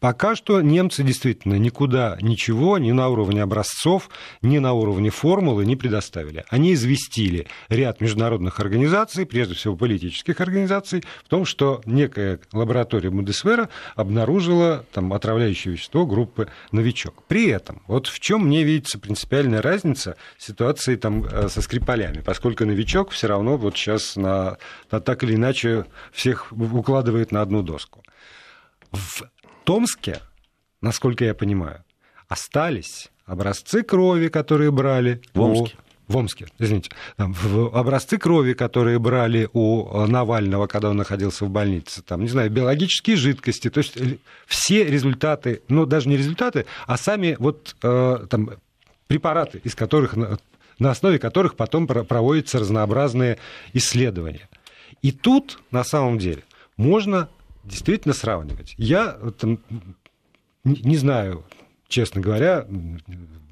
Пока 0.00 0.36
что 0.36 0.62
немцы 0.62 1.02
действительно 1.02 1.58
никуда 1.58 2.16
ничего, 2.22 2.78
ни 2.78 2.92
на 2.92 3.10
уровне 3.10 3.42
образцов, 3.42 4.08
ни 4.40 4.56
на 4.56 4.72
уровне 4.72 5.10
формулы 5.10 5.66
не 5.66 5.76
предоставили. 5.76 6.46
Они 6.48 6.72
известили 6.72 7.46
ряд 7.68 8.00
международных 8.00 8.58
организаций, 8.58 9.26
прежде 9.26 9.52
всего 9.52 9.76
политических 9.76 10.40
организаций, 10.40 11.04
в 11.26 11.28
том, 11.28 11.44
что 11.44 11.82
некая 11.84 12.40
лаборатория 12.54 13.10
Бундесвера 13.10 13.68
обнаружила 13.96 14.86
там, 14.94 15.12
отравляющее 15.12 15.74
вещество 15.74 16.06
группы 16.06 16.48
«Новичок». 16.72 17.22
При 17.28 17.48
этом, 17.48 17.82
вот 17.86 18.13
в 18.14 18.20
чем 18.20 18.46
мне 18.46 18.62
видится 18.62 19.00
принципиальная 19.00 19.60
разница 19.60 20.16
ситуации 20.38 20.94
там 20.94 21.24
э, 21.24 21.48
со 21.48 21.60
Скрипалями, 21.60 22.20
поскольку 22.20 22.64
новичок 22.64 23.10
все 23.10 23.26
равно 23.26 23.56
вот 23.56 23.76
сейчас 23.76 24.14
на, 24.14 24.56
на 24.92 25.00
так 25.00 25.24
или 25.24 25.34
иначе 25.34 25.86
всех 26.12 26.52
укладывает 26.52 27.32
на 27.32 27.42
одну 27.42 27.62
доску. 27.62 28.04
В 28.92 29.24
Томске, 29.64 30.20
насколько 30.80 31.24
я 31.24 31.34
понимаю, 31.34 31.82
остались 32.28 33.10
образцы 33.26 33.82
крови, 33.82 34.28
которые 34.28 34.70
брали. 34.70 35.20
В 35.34 35.40
Омске 35.40 35.76
в 36.06 36.16
Омске, 36.16 36.46
извините, 36.58 36.90
в 37.16 37.76
образцы 37.76 38.18
крови, 38.18 38.52
которые 38.52 38.98
брали 38.98 39.48
у 39.52 39.86
э, 39.86 40.06
Навального, 40.06 40.66
когда 40.66 40.90
он 40.90 40.96
находился 40.96 41.44
в 41.44 41.50
больнице, 41.50 42.02
там, 42.02 42.22
не 42.22 42.28
знаю, 42.28 42.50
биологические 42.50 43.16
жидкости, 43.16 43.70
то 43.70 43.78
есть 43.78 43.96
э, 43.96 44.18
все 44.46 44.84
результаты, 44.84 45.62
ну, 45.68 45.86
даже 45.86 46.08
не 46.08 46.16
результаты, 46.16 46.66
а 46.86 46.96
сами 46.96 47.36
вот 47.38 47.76
э, 47.82 48.26
там 48.28 48.50
препараты, 49.06 49.60
из 49.64 49.74
которых, 49.74 50.14
на 50.78 50.90
основе 50.90 51.18
которых 51.18 51.56
потом 51.56 51.86
проводятся 51.86 52.58
разнообразные 52.58 53.38
исследования. 53.72 54.48
И 55.02 55.12
тут, 55.12 55.58
на 55.70 55.84
самом 55.84 56.18
деле, 56.18 56.42
можно 56.76 57.28
действительно 57.64 58.14
сравнивать. 58.14 58.74
Я 58.76 59.16
там, 59.38 59.58
не 60.64 60.96
знаю, 60.96 61.44
честно 61.94 62.20
говоря, 62.20 62.66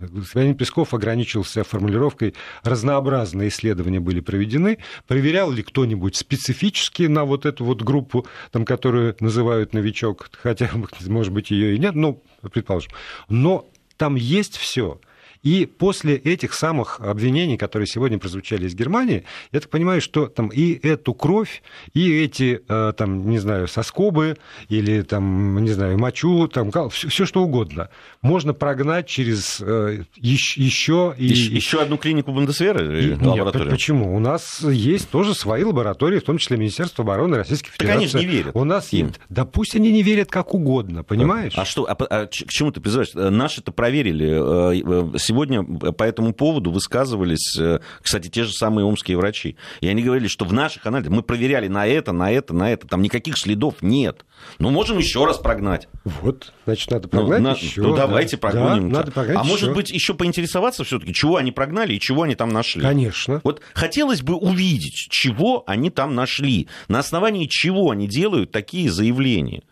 господин 0.01 0.57
Песков 0.57 0.95
ограничился 0.95 1.63
формулировкой 1.63 2.35
«разнообразные 2.65 3.51
исследования 3.51 4.01
были 4.01 4.19
проведены». 4.19 4.79
Проверял 5.07 5.53
ли 5.53 5.63
кто-нибудь 5.63 6.17
специфически 6.17 7.05
на 7.05 7.25
вот 7.25 7.47
эту 7.47 7.65
вот 7.65 7.83
группу, 7.83 8.27
там, 8.51 8.65
которую 8.65 9.15
называют 9.21 9.75
«новичок», 9.75 10.29
хотя, 10.33 10.69
может 11.07 11.33
быть, 11.33 11.53
ее 11.53 11.77
и 11.77 11.79
нет, 11.79 11.95
ну, 11.95 12.21
предположим. 12.53 12.91
Но 13.29 13.71
там 13.97 14.17
есть 14.17 14.57
все. 14.57 15.01
И 15.43 15.67
после 15.67 16.15
этих 16.17 16.55
самых 16.55 17.01
обвинений, 17.01 17.57
которые 17.57 17.87
сегодня 17.87 18.19
прозвучали 18.19 18.67
из 18.67 18.75
Германии, 18.75 19.25
я 19.51 19.61
так 19.61 19.71
понимаю, 19.71 20.01
что 20.01 20.27
там 20.27 20.49
и 20.49 20.79
эту 20.87 21.15
кровь, 21.15 21.63
и 21.95 22.23
эти, 22.23 22.63
э, 22.69 22.93
там, 22.97 23.29
не 23.29 23.39
знаю, 23.39 23.67
соскобы, 23.67 24.37
или 24.69 25.03
там, 25.03 25.63
не 25.65 25.71
знаю, 25.71 25.99
мочу, 25.99 26.47
там, 26.47 26.71
все, 26.91 27.09
все 27.09 27.27
что 27.27 27.43
угодно, 27.43 27.89
можно 28.21 28.55
прогнать 28.55 29.09
через 29.09 29.61
э, 29.61 30.05
еще... 30.17 31.15
И, 31.19 31.27
еще 31.27 31.83
одну 31.83 31.97
клинику 31.97 32.33
Бундесвера? 32.33 33.01
И, 33.01 33.17
нет, 33.17 33.53
почему? 33.69 34.15
У 34.15 34.21
нас 34.21 34.61
есть 34.63 35.11
тоже 35.11 35.35
свои 35.35 35.65
лаборатории, 35.65 36.21
в 36.21 36.25
том 36.25 36.39
числе 36.39 36.57
Министерство 36.57 37.03
обороны 37.03 37.39
Российской 37.39 37.71
Федерации. 37.71 38.07
Так 38.07 38.15
они 38.15 38.27
не 38.27 38.33
верят. 38.33 38.53
У 38.55 38.65
нас 38.65 38.93
им. 38.93 39.13
Да 39.29 39.45
пусть 39.45 39.75
они 39.75 39.91
не 39.91 40.05
верят 40.05 40.31
как 40.31 40.55
угодно, 40.55 41.03
понимаешь? 41.03 41.55
А 41.57 41.65
что, 41.65 41.85
а, 41.85 41.97
а 41.99 42.27
к 42.27 42.31
чему 42.31 42.71
ты 42.71 42.81
призываешь? 42.81 43.11
Наши-то 43.15 43.73
проверили 43.73 45.19
сегодня 45.33 45.63
по 45.65 46.05
этому 46.05 46.35
поводу 46.35 46.71
высказывались, 46.71 47.57
э, 47.59 47.81
кстати, 48.03 48.29
те 48.29 48.45
же 48.45 48.53
самые 48.53 48.85
омские 48.85 49.17
врачи. 49.17 49.57
И 49.81 49.89
они 49.89 50.03
говорили, 50.03 50.29
что 50.29 50.45
в 50.45 50.53
наших 50.53 50.87
анализах 50.87 51.13
мы 51.13 51.23
проверяли 51.23 51.69
на 51.69 51.87
это, 51.87 52.13
на 52.13 52.31
это, 52.31 52.55
на 52.55 52.71
это. 52.71 52.87
Там 52.87 53.03
никаких 53.03 53.39
следов 53.39 53.77
нет. 53.81 54.25
Ну, 54.59 54.71
можем 54.71 54.99
еще 54.99 55.25
раз 55.25 55.39
прогнать. 55.39 55.89
Вот, 56.05 56.53
значит, 56.67 56.91
надо 56.91 57.09
ну, 57.11 57.27
прогнать 57.27 57.61
ну, 57.61 57.67
еще. 57.67 57.83
Ну, 57.83 57.97
давайте 57.97 58.37
да. 58.37 58.41
прогоним. 58.41 58.91
Да, 58.91 58.99
надо 58.99 59.13
прогнать 59.13 59.39
а 59.39 59.41
еще. 59.41 59.51
может 59.51 59.75
быть, 59.75 59.91
еще 59.91 60.15
поинтересоваться 60.15 60.85
все-таки, 60.85 61.15
чего 61.15 61.37
они 61.37 61.51
прогнали 61.51 61.95
и 61.95 62.01
чего 62.01 62.23
они 62.23 62.35
там 62.35 62.51
нашли. 62.51 62.83
Конечно. 62.83 63.41
Вот 63.45 63.63
хотелось 63.73 64.23
бы 64.23 64.35
увидеть, 64.35 65.09
чего 65.11 65.65
они 65.67 65.91
там 65.91 66.15
нашли, 66.15 66.69
на 66.89 66.99
основании 66.99 67.47
чего 67.47 67.91
они 67.91 68.07
делают 68.07 68.51
такие 68.53 68.91
заявления. 68.91 69.63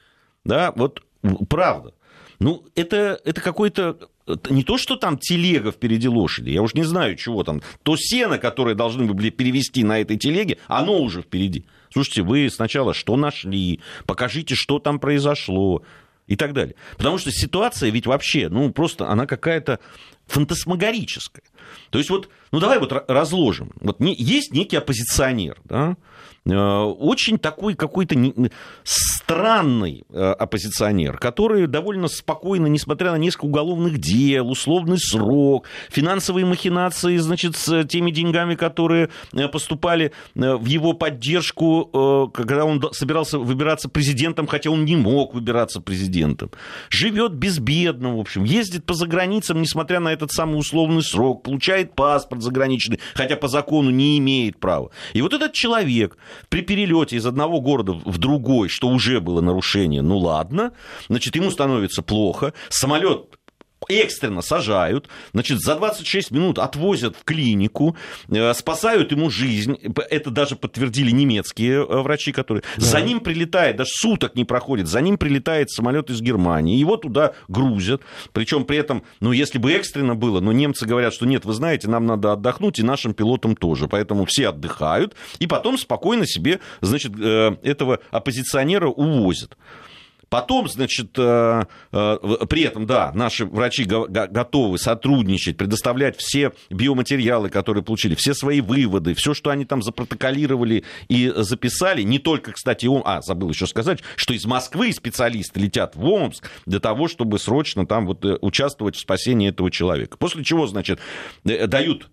Да, 0.44 0.72
вот 0.74 1.02
правда. 1.48 1.92
Ну, 2.38 2.64
это, 2.74 3.20
это 3.24 3.42
какой-то 3.42 4.08
не 4.48 4.62
то, 4.64 4.78
что 4.78 4.96
там 4.96 5.18
телега 5.18 5.72
впереди 5.72 6.08
лошади, 6.08 6.50
я 6.50 6.62
уж 6.62 6.74
не 6.74 6.82
знаю, 6.82 7.16
чего 7.16 7.44
там, 7.44 7.62
то 7.82 7.96
сено, 7.96 8.38
которое 8.38 8.74
должны 8.74 9.06
были 9.12 9.30
перевести 9.30 9.84
на 9.84 10.00
этой 10.00 10.16
телеге, 10.16 10.58
оно 10.66 11.00
уже 11.00 11.22
впереди. 11.22 11.64
Слушайте, 11.92 12.22
вы 12.22 12.48
сначала 12.50 12.94
что 12.94 13.16
нашли, 13.16 13.80
покажите, 14.06 14.54
что 14.54 14.78
там 14.78 14.98
произошло 14.98 15.82
и 16.26 16.36
так 16.36 16.52
далее. 16.52 16.76
Потому 16.96 17.18
что 17.18 17.32
ситуация 17.32 17.90
ведь 17.90 18.06
вообще, 18.06 18.48
ну, 18.48 18.70
просто 18.70 19.08
она 19.08 19.26
какая-то 19.26 19.80
фантасмагорическая. 20.26 21.42
То 21.90 21.98
есть 21.98 22.10
вот, 22.10 22.28
ну, 22.52 22.60
давай 22.60 22.78
вот 22.78 22.92
разложим. 23.08 23.72
Вот 23.80 24.00
есть 24.00 24.52
некий 24.52 24.76
оппозиционер, 24.76 25.58
да, 25.64 25.96
очень 26.56 27.38
такой 27.38 27.74
какой-то 27.74 28.16
странный 28.84 30.04
э, 30.10 30.32
оппозиционер, 30.32 31.18
который 31.18 31.66
довольно 31.66 32.08
спокойно, 32.08 32.66
несмотря 32.66 33.12
на 33.12 33.16
несколько 33.16 33.44
уголовных 33.46 33.98
дел, 33.98 34.50
условный 34.50 34.98
срок, 34.98 35.66
финансовые 35.90 36.46
махинации, 36.46 37.16
значит, 37.18 37.56
с 37.56 37.84
теми 37.84 38.10
деньгами, 38.10 38.54
которые 38.54 39.10
э, 39.32 39.48
поступали 39.48 40.12
в 40.34 40.66
его 40.66 40.92
поддержку, 40.92 42.30
когда 42.34 42.64
он 42.64 42.82
собирался 42.92 43.38
выбираться 43.38 43.88
президентом, 43.88 44.46
хотя 44.46 44.70
он 44.70 44.84
не 44.84 44.96
мог 44.96 45.34
выбираться 45.34 45.80
президентом, 45.80 46.50
живет 46.88 47.34
безбедно, 47.34 48.16
в 48.16 48.20
общем, 48.20 48.44
ездит 48.44 48.84
по 48.84 48.94
заграницам, 48.94 49.60
несмотря 49.60 50.00
на 50.00 50.12
этот 50.12 50.32
самый 50.32 50.58
условный 50.58 51.02
срок, 51.02 51.42
получает 51.42 51.94
паспорт 51.94 52.42
заграничный, 52.42 53.00
хотя 53.14 53.36
по 53.36 53.48
закону 53.48 53.90
не 53.90 54.18
имеет 54.18 54.58
права. 54.58 54.90
И 55.12 55.22
вот 55.22 55.32
этот 55.32 55.52
человек, 55.52 56.16
при 56.48 56.62
перелете 56.62 57.16
из 57.16 57.26
одного 57.26 57.60
города 57.60 57.92
в 57.92 58.18
другой, 58.18 58.68
что 58.68 58.88
уже 58.88 59.20
было 59.20 59.40
нарушение, 59.40 60.02
ну 60.02 60.18
ладно, 60.18 60.72
значит, 61.08 61.36
ему 61.36 61.50
становится 61.50 62.02
плохо, 62.02 62.52
самолет 62.68 63.39
экстренно 63.88 64.42
сажают, 64.42 65.08
значит, 65.32 65.60
за 65.60 65.76
26 65.76 66.30
минут 66.30 66.58
отвозят 66.58 67.16
в 67.16 67.24
клинику, 67.24 67.96
э, 68.28 68.54
спасают 68.54 69.12
ему 69.12 69.30
жизнь. 69.30 69.78
Это 70.10 70.30
даже 70.30 70.56
подтвердили 70.56 71.10
немецкие 71.10 71.84
э, 71.84 72.02
врачи, 72.02 72.32
которые... 72.32 72.62
Да. 72.76 72.84
За 72.84 73.00
ним 73.00 73.20
прилетает, 73.20 73.76
даже 73.76 73.90
суток 73.92 74.34
не 74.34 74.44
проходит, 74.44 74.86
за 74.86 75.00
ним 75.00 75.18
прилетает 75.18 75.70
самолет 75.70 76.10
из 76.10 76.20
Германии, 76.20 76.78
его 76.78 76.96
туда 76.96 77.32
грузят. 77.48 78.02
Причем 78.32 78.64
при 78.64 78.78
этом, 78.78 79.02
ну, 79.20 79.32
если 79.32 79.58
бы 79.58 79.72
экстренно 79.72 80.14
было, 80.14 80.40
но 80.40 80.52
немцы 80.52 80.86
говорят, 80.86 81.14
что 81.14 81.26
нет, 81.26 81.44
вы 81.44 81.52
знаете, 81.52 81.88
нам 81.88 82.06
надо 82.06 82.32
отдохнуть, 82.32 82.78
и 82.78 82.82
нашим 82.82 83.14
пилотам 83.14 83.56
тоже. 83.56 83.88
Поэтому 83.88 84.26
все 84.26 84.48
отдыхают, 84.48 85.14
и 85.38 85.46
потом 85.46 85.78
спокойно 85.78 86.26
себе, 86.26 86.60
значит, 86.80 87.12
э, 87.18 87.56
этого 87.62 88.00
оппозиционера 88.10 88.88
увозят. 88.88 89.56
Потом, 90.30 90.68
значит, 90.68 91.18
э, 91.18 91.64
э, 91.90 92.18
при 92.48 92.62
этом, 92.62 92.86
да, 92.86 93.10
наши 93.14 93.44
врачи 93.44 93.84
готовы 93.84 94.78
сотрудничать, 94.78 95.56
предоставлять 95.56 96.16
все 96.18 96.52
биоматериалы, 96.70 97.50
которые 97.50 97.82
получили, 97.82 98.14
все 98.14 98.32
свои 98.32 98.60
выводы, 98.60 99.14
все, 99.14 99.34
что 99.34 99.50
они 99.50 99.64
там 99.64 99.82
запротоколировали 99.82 100.84
и 101.08 101.32
записали. 101.34 102.02
Не 102.02 102.20
только, 102.20 102.52
кстати, 102.52 102.86
он, 102.86 103.02
а, 103.04 103.22
забыл 103.22 103.50
еще 103.50 103.66
сказать, 103.66 104.02
что 104.14 104.32
из 104.32 104.46
Москвы 104.46 104.92
специалисты 104.92 105.58
летят 105.58 105.96
в 105.96 106.06
Омск 106.06 106.48
для 106.64 106.78
того, 106.78 107.08
чтобы 107.08 107.40
срочно 107.40 107.84
там 107.84 108.06
вот 108.06 108.24
э, 108.24 108.38
участвовать 108.40 108.94
в 108.94 109.00
спасении 109.00 109.48
этого 109.48 109.68
человека. 109.68 110.16
После 110.16 110.44
чего, 110.44 110.68
значит, 110.68 111.00
дают 111.42 112.08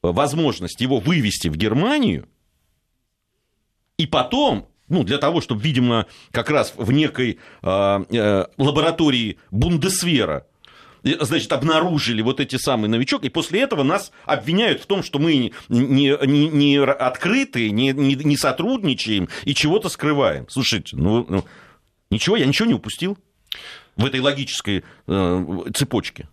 возможность 0.00 0.80
его 0.80 0.98
вывести 0.98 1.48
в 1.48 1.56
Германию, 1.56 2.26
и 3.98 4.06
потом 4.06 4.66
ну, 4.88 5.02
для 5.02 5.18
того, 5.18 5.40
чтобы, 5.40 5.62
видимо, 5.62 6.06
как 6.30 6.50
раз 6.50 6.74
в 6.76 6.92
некой 6.92 7.38
э, 7.62 8.04
э, 8.10 8.46
лаборатории 8.58 9.38
Бундесвера 9.50 10.46
значит, 11.20 11.52
обнаружили 11.52 12.22
вот 12.22 12.40
эти 12.40 12.56
самые 12.56 12.90
новичок, 12.90 13.24
и 13.24 13.28
после 13.28 13.60
этого 13.60 13.82
нас 13.82 14.10
обвиняют 14.24 14.82
в 14.82 14.86
том, 14.86 15.02
что 15.02 15.18
мы 15.18 15.52
не, 15.68 16.16
не, 16.26 16.48
не 16.48 16.78
открыты, 16.78 17.70
не, 17.70 17.92
не, 17.92 18.14
не 18.14 18.36
сотрудничаем 18.36 19.28
и 19.44 19.54
чего-то 19.54 19.88
скрываем. 19.88 20.46
Слушайте, 20.48 20.96
ну, 20.96 21.26
ну 21.28 21.44
ничего, 22.10 22.36
я 22.36 22.46
ничего 22.46 22.66
не 22.66 22.74
упустил 22.74 23.18
в 23.96 24.04
этой 24.04 24.20
логической 24.20 24.84
э, 25.06 25.46
цепочке. 25.74 26.28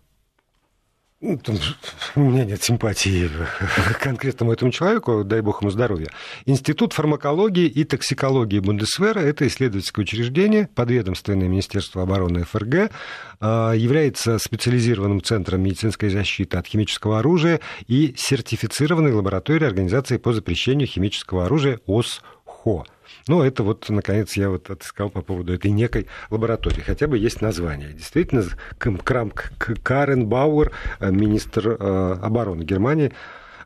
Ну, 1.22 1.38
у 2.16 2.20
меня 2.20 2.44
нет 2.44 2.60
симпатии 2.64 3.28
к 3.28 3.98
конкретному 4.02 4.52
этому 4.52 4.72
человеку, 4.72 5.22
дай 5.22 5.40
бог 5.40 5.62
ему 5.62 5.70
здоровья. 5.70 6.08
Институт 6.46 6.92
фармакологии 6.94 7.66
и 7.66 7.84
токсикологии 7.84 8.58
Бундесвера– 8.58 9.20
это 9.20 9.46
исследовательское 9.46 10.02
учреждение, 10.02 10.68
подведомственное 10.74 11.46
Министерству 11.46 12.00
обороны 12.00 12.42
ФРГ, 12.42 12.90
а, 13.38 13.72
является 13.72 14.38
специализированным 14.38 15.22
центром 15.22 15.62
медицинской 15.62 16.10
защиты 16.10 16.58
от 16.58 16.66
химического 16.66 17.20
оружия 17.20 17.60
и 17.86 18.14
сертифицированной 18.16 19.12
лабораторией 19.12 19.68
Организации 19.68 20.16
по 20.16 20.32
запрещению 20.32 20.88
химического 20.88 21.44
оружия 21.44 21.78
ОСХО. 21.86 22.84
Ну, 23.28 23.42
это 23.42 23.62
вот, 23.62 23.88
наконец, 23.88 24.36
я 24.36 24.48
вот 24.50 24.70
отыскал 24.70 25.10
по 25.10 25.22
поводу 25.22 25.52
этой 25.52 25.70
некой 25.70 26.08
лаборатории. 26.30 26.80
Хотя 26.80 27.06
бы 27.06 27.18
есть 27.18 27.40
название. 27.40 27.92
Действительно, 27.92 28.44
Крамк 28.78 29.52
Карен 29.82 30.26
Бауэр, 30.26 30.72
э, 31.00 31.10
министр 31.10 31.68
э, 31.68 32.18
обороны 32.22 32.62
Германии, 32.62 33.12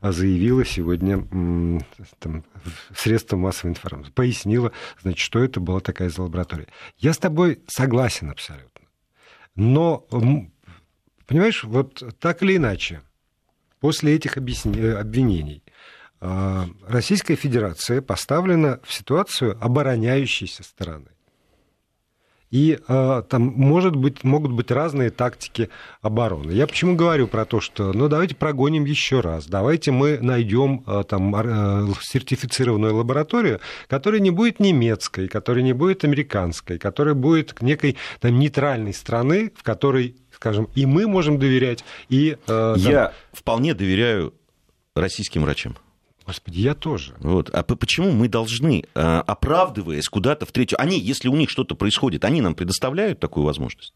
заявила 0.02 0.64
сегодня 0.64 1.18
там, 2.18 2.44
средством 2.94 3.40
массовой 3.40 3.70
информации, 3.70 4.12
пояснила, 4.12 4.72
значит, 5.02 5.20
что 5.20 5.42
это 5.42 5.60
была 5.60 5.80
такая 5.80 6.10
за 6.10 6.22
лаборатория. 6.22 6.68
Я 6.98 7.12
с 7.12 7.18
тобой 7.18 7.60
согласен 7.66 8.30
абсолютно. 8.30 8.86
Но, 9.54 10.06
понимаешь, 11.26 11.64
вот 11.64 12.02
так 12.20 12.42
или 12.42 12.56
иначе, 12.56 13.00
после 13.80 14.14
этих 14.14 14.36
обвинений 14.36 15.62
а, 15.64 15.70
Российская 16.20 17.36
Федерация 17.36 18.00
поставлена 18.00 18.80
в 18.82 18.92
ситуацию 18.92 19.58
обороняющейся 19.60 20.62
стороны. 20.62 21.08
И 22.50 22.78
э, 22.86 23.22
там 23.28 23.42
может 23.42 23.96
быть, 23.96 24.22
могут 24.22 24.52
быть 24.52 24.70
разные 24.70 25.10
тактики 25.10 25.68
обороны. 26.00 26.52
Я 26.52 26.66
почему 26.66 26.94
говорю 26.94 27.26
про 27.26 27.44
то, 27.44 27.60
что 27.60 27.92
ну 27.92 28.08
давайте 28.08 28.36
прогоним 28.36 28.84
еще 28.84 29.20
раз, 29.20 29.46
давайте 29.46 29.90
мы 29.90 30.18
найдем 30.18 30.84
э, 30.86 31.02
там 31.08 31.34
э, 31.34 31.92
сертифицированную 32.00 32.94
лабораторию, 32.94 33.60
которая 33.88 34.20
не 34.20 34.30
будет 34.30 34.60
немецкой, 34.60 35.26
которая 35.26 35.64
не 35.64 35.72
будет 35.72 36.04
американской, 36.04 36.78
которая 36.78 37.14
будет 37.14 37.60
некой 37.62 37.96
там, 38.20 38.38
нейтральной 38.38 38.94
страны, 38.94 39.52
в 39.56 39.64
которой, 39.64 40.16
скажем, 40.32 40.68
и 40.76 40.86
мы 40.86 41.08
можем 41.08 41.38
доверять, 41.38 41.84
и... 42.08 42.36
Э, 42.46 42.76
там... 42.76 42.92
Я 42.92 43.12
вполне 43.32 43.74
доверяю 43.74 44.32
российским 44.94 45.42
врачам. 45.42 45.76
Господи, 46.26 46.58
я 46.58 46.74
тоже. 46.74 47.14
Вот. 47.20 47.50
А 47.50 47.62
почему 47.62 48.10
мы 48.10 48.28
должны, 48.28 48.84
а, 48.94 49.20
оправдываясь 49.20 50.08
куда-то 50.08 50.44
в 50.44 50.52
третью... 50.52 50.80
Они, 50.80 50.98
если 50.98 51.28
у 51.28 51.36
них 51.36 51.50
что-то 51.50 51.76
происходит, 51.76 52.24
они 52.24 52.40
нам 52.40 52.54
предоставляют 52.54 53.20
такую 53.20 53.44
возможность? 53.46 53.94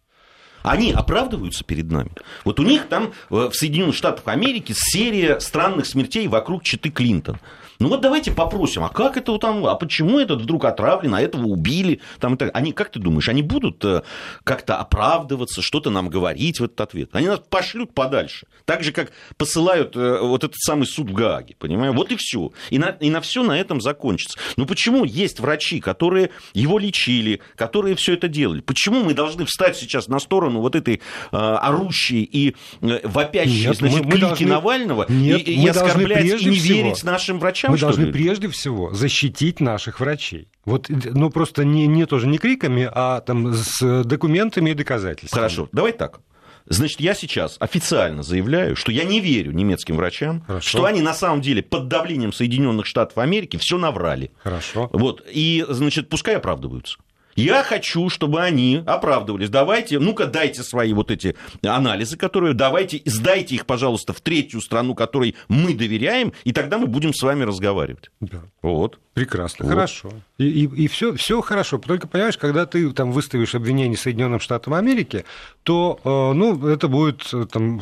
Они 0.63 0.93
оправдываются 0.93 1.65
перед 1.65 1.91
нами. 1.91 2.11
Вот 2.45 2.61
у 2.61 2.63
них 2.63 2.87
там 2.89 3.13
э, 3.31 3.49
в 3.51 3.55
Соединенных 3.55 3.95
Штатах 3.95 4.27
Америки 4.27 4.75
серия 4.77 5.41
странных 5.41 5.87
смертей 5.87 6.29
вокруг 6.29 6.63
Читы 6.63 6.91
Клинтон. 6.91 7.39
Ну 7.81 7.89
вот 7.89 8.03
давайте 8.03 8.31
попросим, 8.31 8.85
а 8.85 8.91
как 8.91 9.17
это 9.17 9.39
там, 9.39 9.65
а 9.65 9.75
почему 9.75 10.21
этот 10.21 10.43
вдруг 10.43 10.67
отравлен, 10.67 11.15
а 11.15 11.21
этого 11.23 11.47
убили? 11.47 12.01
Там, 12.19 12.35
и 12.35 12.37
так. 12.37 12.51
Они, 12.53 12.73
как 12.73 12.91
ты 12.91 13.01
думаешь, 13.01 13.31
они 13.31 13.41
будут 13.41 13.83
э, 13.87 14.03
как-то 14.45 14.77
оправдываться, 14.77 15.63
что-то 15.63 15.89
нам 15.89 16.11
говорить 16.11 16.61
в 16.61 16.65
этот 16.65 16.79
ответ? 16.83 17.09
Они 17.15 17.27
нас 17.27 17.41
пошлют 17.49 17.95
подальше. 17.95 18.47
Так 18.67 18.85
же, 18.85 18.93
как 18.93 19.13
посылают 19.39 19.97
э, 19.97 20.19
вот 20.21 20.45
этот 20.45 20.59
самый 20.59 20.85
суд 20.85 21.09
в 21.09 21.15
Гааге, 21.15 21.57
понимаешь? 21.59 21.95
Вот 21.95 22.13
и 22.13 22.17
все. 22.17 22.53
И 22.69 22.79
на, 22.79 22.91
и 22.91 23.09
на 23.09 23.23
все 23.23 23.43
на 23.43 23.59
этом 23.59 23.81
закончится. 23.81 24.39
Ну 24.59 24.67
почему 24.67 25.07
есть 25.07 25.41
врачи, 25.41 25.81
которые 25.81 26.29
его 26.53 26.79
лечили, 26.79 27.41
которые 27.57 27.97
все 27.97 28.13
это 28.13 28.29
делали? 28.29 28.61
Почему 28.61 29.03
мы 29.03 29.15
должны 29.15 29.47
встать 29.47 29.79
сейчас 29.79 30.07
на 30.07 30.19
сторону 30.19 30.50
вот 30.59 30.75
этой 30.75 30.97
э, 30.97 31.37
орущей 31.37 32.23
и 32.23 32.57
э, 32.83 33.01
вопящей, 33.05 33.67
Нет, 33.67 33.77
значит, 33.77 34.05
мы, 34.05 34.13
мы 34.13 34.19
должны... 34.19 34.47
Навального 34.47 35.07
Нет, 35.09 35.47
и, 35.47 35.63
и 35.63 35.69
оскорблять, 35.69 36.25
и 36.25 36.47
не 36.47 36.57
всего... 36.57 36.75
верить 36.75 37.05
нашим 37.05 37.39
врачам? 37.39 37.73
Мы 37.73 37.79
должны 37.79 38.05
ли? 38.05 38.13
прежде 38.13 38.49
всего 38.49 38.93
защитить 38.93 39.61
наших 39.61 40.01
врачей. 40.01 40.49
Вот, 40.65 40.87
ну, 40.89 41.31
просто 41.31 41.65
не, 41.65 41.87
не 41.87 42.07
тоже 42.07 42.27
не 42.27 42.39
криками, 42.39 42.89
а 42.93 43.21
там 43.21 43.53
с 43.55 44.05
документами 44.05 44.71
и 44.71 44.75
доказательствами. 44.75 45.41
Хорошо, 45.41 45.69
давай 45.73 45.93
так. 45.93 46.21
Значит, 46.67 47.01
я 47.01 47.15
сейчас 47.15 47.57
официально 47.59 48.23
заявляю, 48.23 48.77
что 48.77 48.93
я 48.93 49.05
не 49.05 49.21
верю 49.21 49.51
немецким 49.53 49.97
врачам, 49.97 50.43
Хорошо. 50.47 50.69
что 50.69 50.85
они 50.85 51.01
на 51.01 51.15
самом 51.15 51.41
деле 51.41 51.63
под 51.63 51.89
давлением 51.89 52.33
Соединенных 52.33 52.87
Штатов 52.87 53.19
Америки 53.19 53.57
все 53.57 53.77
наврали. 53.77 54.31
Хорошо. 54.43 54.89
Вот. 54.93 55.27
И, 55.29 55.65
значит, 55.69 56.09
пускай 56.09 56.37
оправдываются. 56.37 56.99
Я 57.37 57.63
хочу, 57.63 58.09
чтобы 58.09 58.43
они 58.43 58.83
оправдывались. 58.87 59.51
Давайте, 59.51 59.99
ну-ка, 59.99 60.27
дайте 60.27 60.63
свои 60.63 60.93
вот 60.93 61.11
эти 61.11 61.37
анализы, 61.63 62.17
которые, 62.17 62.55
давайте, 62.55 63.03
сдайте 63.05 63.55
их, 63.55 63.67
пожалуйста, 63.67 64.13
в 64.13 64.21
третью 64.21 64.61
страну, 64.61 64.95
которой 64.95 65.35
мы 65.49 65.75
доверяем, 65.75 66.33
и 66.45 66.53
тогда 66.53 66.79
мы 66.79 66.87
будем 66.87 67.15
с 67.15 67.23
вами 67.23 67.45
разговаривать. 67.45 68.11
Да. 68.21 68.43
Вот. 68.63 68.99
Прекрасно, 69.15 69.67
вот. 69.67 69.73
хорошо. 69.73 70.11
И, 70.39 70.45
и, 70.45 70.85
и 70.85 70.89
все, 70.89 71.15
все 71.15 71.41
хорошо. 71.41 71.79
Только 71.79 72.07
понимаешь, 72.07 72.39
когда 72.39 72.67
ты 72.67 72.91
там 72.93 73.13
выставишь 73.13 73.55
обвинение 73.55 73.97
Соединенным 73.97 74.41
Штатам 74.41 74.75
Америки, 74.75 75.25
то, 75.63 75.99
э, 76.05 76.09
ну, 76.09 76.67
это 76.69 76.89
будет 76.89 77.29
э, 77.33 77.47
там 77.51 77.81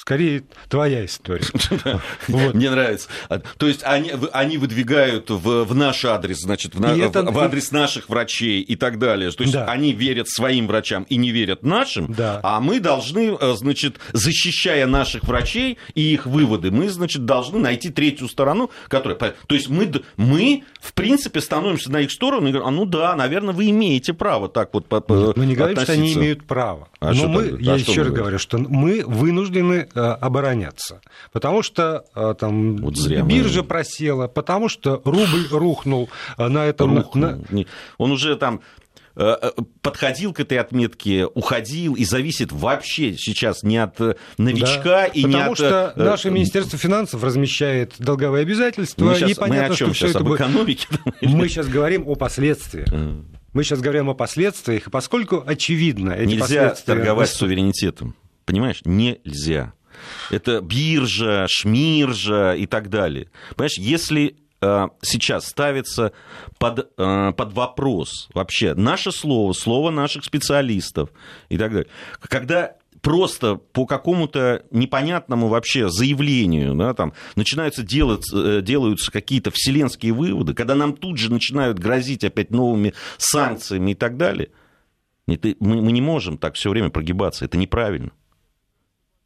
скорее 0.00 0.44
твоя 0.68 1.04
история. 1.04 1.44
Мне 2.28 2.70
нравится. 2.70 3.08
А, 3.28 3.38
то 3.38 3.66
есть 3.66 3.82
они, 3.84 4.12
они 4.32 4.56
выдвигают 4.56 5.28
в, 5.28 5.64
в 5.64 5.74
наш 5.74 6.06
адрес, 6.06 6.40
значит, 6.40 6.74
в, 6.74 6.80
на, 6.80 6.96
это... 6.96 7.22
в 7.22 7.38
адрес 7.38 7.70
наших 7.70 8.08
врачей 8.08 8.62
и 8.62 8.76
так 8.76 8.98
далее. 8.98 9.30
То 9.30 9.42
есть 9.42 9.52
да. 9.52 9.66
они 9.66 9.92
верят 9.92 10.28
своим 10.28 10.66
врачам 10.66 11.02
и 11.04 11.16
не 11.16 11.30
верят 11.30 11.62
нашим, 11.62 12.12
да. 12.14 12.40
а 12.42 12.60
мы 12.60 12.80
должны, 12.80 13.36
э, 13.38 13.54
значит, 13.56 13.98
защищая 14.12 14.86
наших 14.86 15.24
врачей 15.24 15.76
и 15.94 16.14
их 16.14 16.24
выводы, 16.24 16.70
мы, 16.70 16.88
значит, 16.88 17.26
должны 17.26 17.58
найти 17.58 17.90
третью 17.90 18.28
сторону, 18.28 18.70
которая... 18.88 19.18
То 19.18 19.54
есть 19.54 19.68
мы, 19.68 19.92
мы 20.16 20.64
в 20.80 20.94
принципе, 20.94 21.40
становимся 21.40 21.92
на 21.92 22.00
их 22.00 22.10
сторону 22.10 22.48
и 22.48 22.52
говорим, 22.52 22.68
а 22.68 22.70
ну 22.70 22.86
да, 22.86 23.14
наверное, 23.14 23.52
вы 23.52 23.68
имеете 23.68 24.14
право 24.14 24.48
так 24.48 24.72
вот 24.72 24.90
Нет, 24.90 25.36
Мы 25.36 25.46
не 25.46 25.54
говорим, 25.54 25.78
что 25.78 25.92
они 25.92 26.14
имеют 26.14 26.44
право. 26.44 26.88
А 27.00 27.12
Но 27.12 27.28
мы, 27.28 27.58
я 27.60 27.74
а 27.74 27.76
еще 27.76 28.02
раз 28.02 28.12
говорю, 28.12 28.38
что 28.38 28.56
мы 28.56 29.04
вынуждены 29.06 29.89
обороняться. 29.98 31.00
Потому 31.32 31.62
что 31.62 32.04
э, 32.14 32.34
там 32.38 32.76
вот 32.78 32.96
зря 32.96 33.22
биржа 33.22 33.62
мы... 33.62 33.68
просела, 33.68 34.28
потому 34.28 34.68
что 34.68 35.00
рубль 35.04 35.46
рухнул 35.50 36.08
э, 36.38 36.48
на 36.48 36.66
этом... 36.66 36.96
Рухнул. 36.96 37.44
На... 37.50 37.64
Он 37.98 38.12
уже 38.12 38.36
там 38.36 38.60
Э, 39.16 39.36
э, 39.42 39.50
подходил 39.82 40.32
к 40.32 40.40
этой 40.40 40.58
отметке, 40.58 41.26
уходил, 41.26 41.94
и 41.94 42.04
зависит 42.04 42.52
вообще 42.52 43.14
сейчас 43.18 43.62
не 43.64 43.76
от 43.76 44.00
э, 44.00 44.14
новичка 44.38 44.82
да, 44.82 45.06
и 45.06 45.24
не 45.24 45.34
от... 45.34 45.40
Потому 45.40 45.54
что 45.56 45.92
наше 45.96 46.30
Министерство 46.30 46.78
финансов 46.78 47.22
размещает 47.24 47.94
долговые 47.98 48.42
обязательства, 48.42 49.04
мы 49.04 49.16
сейчас, 49.16 49.30
и 49.30 49.34
понятно, 49.34 49.68
мы 49.68 49.74
о 49.74 49.76
чем 49.76 49.94
что 49.94 50.06
сейчас, 50.06 50.16
об 50.16 50.28
будет... 50.28 50.40
экономике? 50.40 50.86
Мы 51.22 51.48
сейчас 51.48 51.66
говорим 51.66 52.08
о 52.08 52.14
последствиях. 52.14 52.88
Мы 53.52 53.64
сейчас 53.64 53.80
говорим 53.80 54.08
о 54.08 54.14
последствиях, 54.14 54.86
и 54.86 54.90
поскольку 54.90 55.42
очевидно... 55.44 56.12
Эти 56.12 56.28
Нельзя 56.28 56.40
последствия... 56.40 56.94
торговать 56.94 57.30
суверенитетом. 57.30 58.14
Понимаешь? 58.46 58.80
Нельзя. 58.84 59.74
Это 60.30 60.60
биржа, 60.60 61.46
шмиржа 61.48 62.54
и 62.54 62.66
так 62.66 62.90
далее. 62.90 63.28
Понимаешь, 63.56 63.78
если 63.78 64.36
Э, 64.62 64.88
сейчас 65.00 65.46
ставится 65.46 66.12
под, 66.58 66.92
э, 66.98 67.32
под 67.32 67.52
вопрос 67.54 68.28
вообще 68.34 68.74
наше 68.74 69.10
слово, 69.10 69.54
слово 69.54 69.90
наших 69.90 70.24
специалистов 70.24 71.08
и 71.48 71.56
так 71.56 71.72
далее. 71.72 71.88
Когда 72.20 72.76
просто 73.00 73.54
по 73.54 73.86
какому-то 73.86 74.62
непонятному 74.70 75.48
вообще 75.48 75.88
заявлению 75.88 76.74
да, 76.74 76.92
там, 76.92 77.14
начинаются 77.36 77.82
делать, 77.82 78.26
э, 78.34 78.60
делаются 78.60 79.10
какие-то 79.10 79.50
вселенские 79.50 80.12
выводы, 80.12 80.52
когда 80.52 80.74
нам 80.74 80.94
тут 80.94 81.16
же 81.16 81.32
начинают 81.32 81.78
грозить 81.78 82.22
опять 82.22 82.50
новыми 82.50 82.92
санкциями 83.16 83.92
и 83.92 83.94
так 83.94 84.18
далее, 84.18 84.50
мы, 85.26 85.38
мы 85.58 85.90
не 85.92 86.02
можем 86.02 86.36
так 86.36 86.56
все 86.56 86.68
время 86.68 86.90
прогибаться, 86.90 87.46
это 87.46 87.56
неправильно 87.56 88.10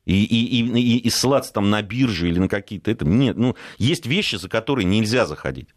и, 0.05 0.25
и, 0.25 0.63
и, 0.63 0.99
и 0.99 1.11
ссылаться 1.11 1.53
там 1.53 1.71
на 1.71 1.83
биржу 1.83 2.27
или 2.27 2.39
на 2.39 2.49
какие-то 2.49 2.91
это. 2.91 3.05
Нет, 3.07 3.37
ну, 3.37 3.57
есть 3.79 4.07
вещи, 4.07 4.37
за 4.37 4.49
которые 4.49 4.85
нельзя 4.85 5.27
заходить. 5.27 5.69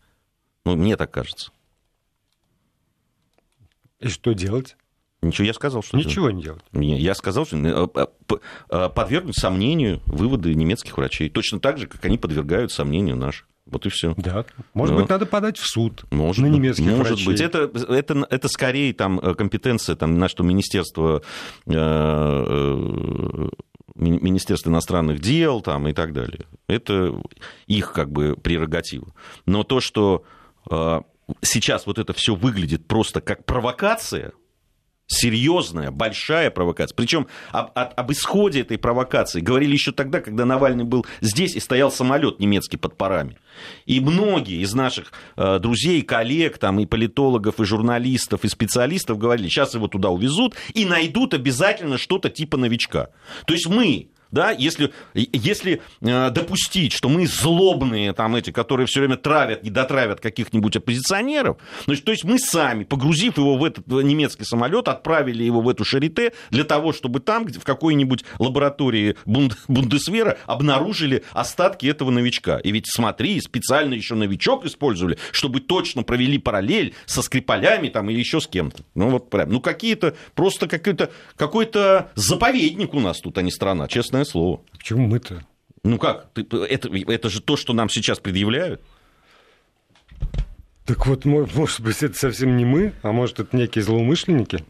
Ну, 0.65 0.75
мне 0.75 0.97
так 0.97 1.11
кажется. 1.11 1.51
И 3.99 4.09
что 4.09 4.33
делать? 4.33 4.75
Ничего, 5.21 5.45
я 5.47 5.53
сказал, 5.53 5.81
что... 5.81 5.97
Ничего 5.97 6.29
не 6.29 6.43
делать. 6.43 6.61
Я 6.71 7.15
сказал, 7.15 7.45
что 7.45 7.57
э, 7.57 7.87
э, 7.95 8.35
э, 8.69 8.89
подвергнуть 8.89 9.37
сомнению 9.37 10.01
выводы 10.05 10.53
немецких 10.53 10.95
врачей. 10.97 11.29
Точно 11.29 11.59
так 11.59 11.79
же, 11.79 11.87
как 11.87 12.05
они 12.05 12.19
подвергают 12.19 12.71
сомнению 12.71 13.15
наших. 13.15 13.47
Вот 13.65 13.85
и 13.85 13.89
все. 13.89 14.13
Да. 14.15 14.45
Может 14.73 14.95
Но... 14.95 15.01
быть, 15.01 15.09
надо 15.09 15.25
подать 15.25 15.57
в 15.57 15.67
суд 15.67 16.05
может 16.11 16.41
на 16.41 16.47
немецких 16.47 16.85
быть, 16.85 16.95
Может 16.95 17.13
врачей. 17.13 17.25
быть. 17.25 17.41
Это, 17.41 17.69
это, 17.89 18.27
это 18.29 18.47
скорее 18.47 18.93
там, 18.93 19.19
компетенция 19.19 19.95
там, 19.95 20.17
нашего 20.19 20.45
министерства 20.45 21.21
Министерство 23.97 24.69
иностранных 24.69 25.19
дел 25.19 25.62
там, 25.62 25.88
и 25.88 25.93
так 25.93 26.13
далее. 26.13 26.45
Это 26.67 27.19
их 27.65 27.93
как 27.93 28.12
бы 28.12 28.36
прерогатива. 28.36 29.07
Но 29.45 29.63
то, 29.63 29.79
что 29.79 30.23
э, 30.69 31.01
сейчас 31.41 31.86
вот 31.86 31.97
это 31.97 32.13
все 32.13 32.36
выглядит 32.36 32.88
просто 32.88 33.21
как 33.21 33.45
провокация, 33.45 34.33
серьезная, 35.08 35.89
большая 35.89 36.52
провокация. 36.52 36.96
Причем 36.96 37.28
об, 37.52 37.72
об, 37.74 37.93
об 37.96 38.12
исходе 38.12 38.62
этой 38.62 38.78
провокации 38.78 39.39
говорили 39.39 39.72
еще 39.74 39.91
тогда, 39.91 40.22
когда 40.22 40.46
Навальный 40.46 40.84
был 40.84 41.06
здесь 41.22 41.56
и 41.56 41.60
стоял 41.60 41.91
самолет 41.91 42.39
немецкий 42.39 42.78
под 42.78 42.98
парами. 42.98 43.38
И 43.86 44.00
многие 44.00 44.62
из 44.62 44.74
наших 44.74 45.12
э, 45.36 45.60
друзей, 45.60 46.02
коллег, 46.02 46.58
там, 46.58 46.80
и 46.80 46.86
политологов, 46.86 47.60
и 47.60 47.65
журналистов, 47.65 48.43
и 48.43 48.50
специалистов 48.50 49.17
говорили, 49.17 49.48
сейчас 49.48 49.74
его 49.74 49.88
туда 49.88 50.10
увезут 50.10 50.56
и 50.74 50.86
найдут 50.86 51.34
обязательно 51.34 51.98
что-то 51.98 52.30
типа 52.30 52.58
новичка. 52.58 53.10
То 53.46 53.54
есть 53.54 53.67
мы 53.67 54.10
да, 54.31 54.51
если, 54.51 54.93
если 55.13 55.81
э, 56.01 56.29
допустить, 56.31 56.93
что 56.93 57.09
мы 57.09 57.27
злобные 57.27 58.13
там 58.13 58.35
эти, 58.35 58.51
которые 58.51 58.87
все 58.87 58.99
время 58.99 59.17
травят 59.17 59.63
и 59.63 59.69
дотравят 59.69 60.19
каких-нибудь 60.19 60.75
оппозиционеров, 60.75 61.57
значит, 61.85 62.05
то 62.05 62.11
есть 62.11 62.23
мы 62.23 62.39
сами, 62.39 62.83
погрузив 62.83 63.37
его 63.37 63.57
в 63.57 63.63
этот 63.63 63.87
немецкий 63.87 64.43
самолет, 64.43 64.87
отправили 64.87 65.43
его 65.43 65.61
в 65.61 65.69
эту 65.69 65.85
шарите 65.85 66.33
для 66.49 66.63
того, 66.63 66.93
чтобы 66.93 67.19
там, 67.19 67.47
в 67.47 67.63
какой-нибудь 67.63 68.25
лаборатории 68.39 69.15
Бунд, 69.25 69.57
Бундесвера 69.67 70.37
обнаружили 70.45 71.23
остатки 71.31 71.85
этого 71.85 72.11
новичка. 72.11 72.57
И 72.59 72.71
ведь 72.71 72.87
смотри, 72.87 73.39
специально 73.41 73.93
еще 73.93 74.15
новичок 74.15 74.65
использовали, 74.65 75.17
чтобы 75.31 75.61
точно 75.61 76.03
провели 76.03 76.37
параллель 76.37 76.93
со 77.05 77.21
Скрипалями 77.21 77.89
там 77.89 78.09
или 78.09 78.19
еще 78.19 78.41
с 78.41 78.47
кем-то. 78.47 78.83
Ну 78.95 79.09
вот 79.09 79.29
прям, 79.29 79.49
ну 79.49 79.61
какие-то, 79.61 80.15
просто 80.35 80.67
какой-то, 80.67 81.11
какой-то 81.35 82.11
заповедник 82.15 82.93
у 82.93 82.99
нас 82.99 83.19
тут, 83.19 83.37
а 83.37 83.41
не 83.41 83.51
страна, 83.51 83.87
честно 83.87 84.16
честное 84.17 84.25
слово. 84.25 84.62
Почему 84.77 85.08
мы-то? 85.08 85.43
Ну 85.84 85.97
как? 85.97 86.27
Это, 86.36 86.89
это 86.89 87.30
же 87.30 87.41
то, 87.41 87.56
что 87.56 87.73
нам 87.73 87.89
сейчас 87.89 88.19
предъявляют. 88.19 88.82
Так 90.86 91.06
вот, 91.06 91.25
может 91.25 91.82
быть, 91.82 92.01
это 92.01 92.17
совсем 92.17 92.56
не 92.56 92.65
мы, 92.65 92.93
а 93.01 93.12
может, 93.12 93.39
это 93.39 93.56
некие 93.56 93.84
злоумышленники? 93.84 94.63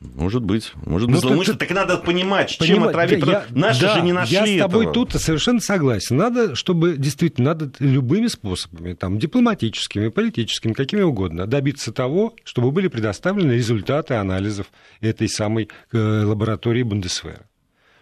Может 0.00 0.42
быть. 0.42 0.72
Может 0.86 1.08
быть, 1.08 1.16
ну, 1.16 1.20
злоумышленники. 1.20 1.58
Так 1.58 1.70
надо 1.70 1.96
понимать, 1.96 2.56
Поним... 2.58 2.74
чем 2.74 2.84
отравить. 2.84 3.24
Да, 3.24 3.32
я... 3.32 3.44
Наши 3.50 3.80
да, 3.80 3.94
же 3.94 4.02
не 4.02 4.12
нашли 4.12 4.36
Я 4.36 4.46
с 4.46 4.58
тобой 4.58 4.86
этого. 4.86 5.06
тут 5.06 5.20
совершенно 5.20 5.60
согласен. 5.60 6.16
Надо, 6.16 6.54
чтобы 6.54 6.96
действительно, 6.96 7.54
надо 7.54 7.72
любыми 7.78 8.28
способами, 8.28 8.94
там, 8.94 9.18
дипломатическими, 9.18 10.08
политическими, 10.08 10.74
какими 10.74 11.00
угодно, 11.02 11.46
добиться 11.46 11.92
того, 11.92 12.34
чтобы 12.44 12.70
были 12.70 12.88
предоставлены 12.88 13.52
результаты 13.52 14.14
анализов 14.14 14.66
этой 15.00 15.28
самой 15.28 15.68
э, 15.92 16.22
лаборатории 16.24 16.82
Бундесвера 16.82 17.46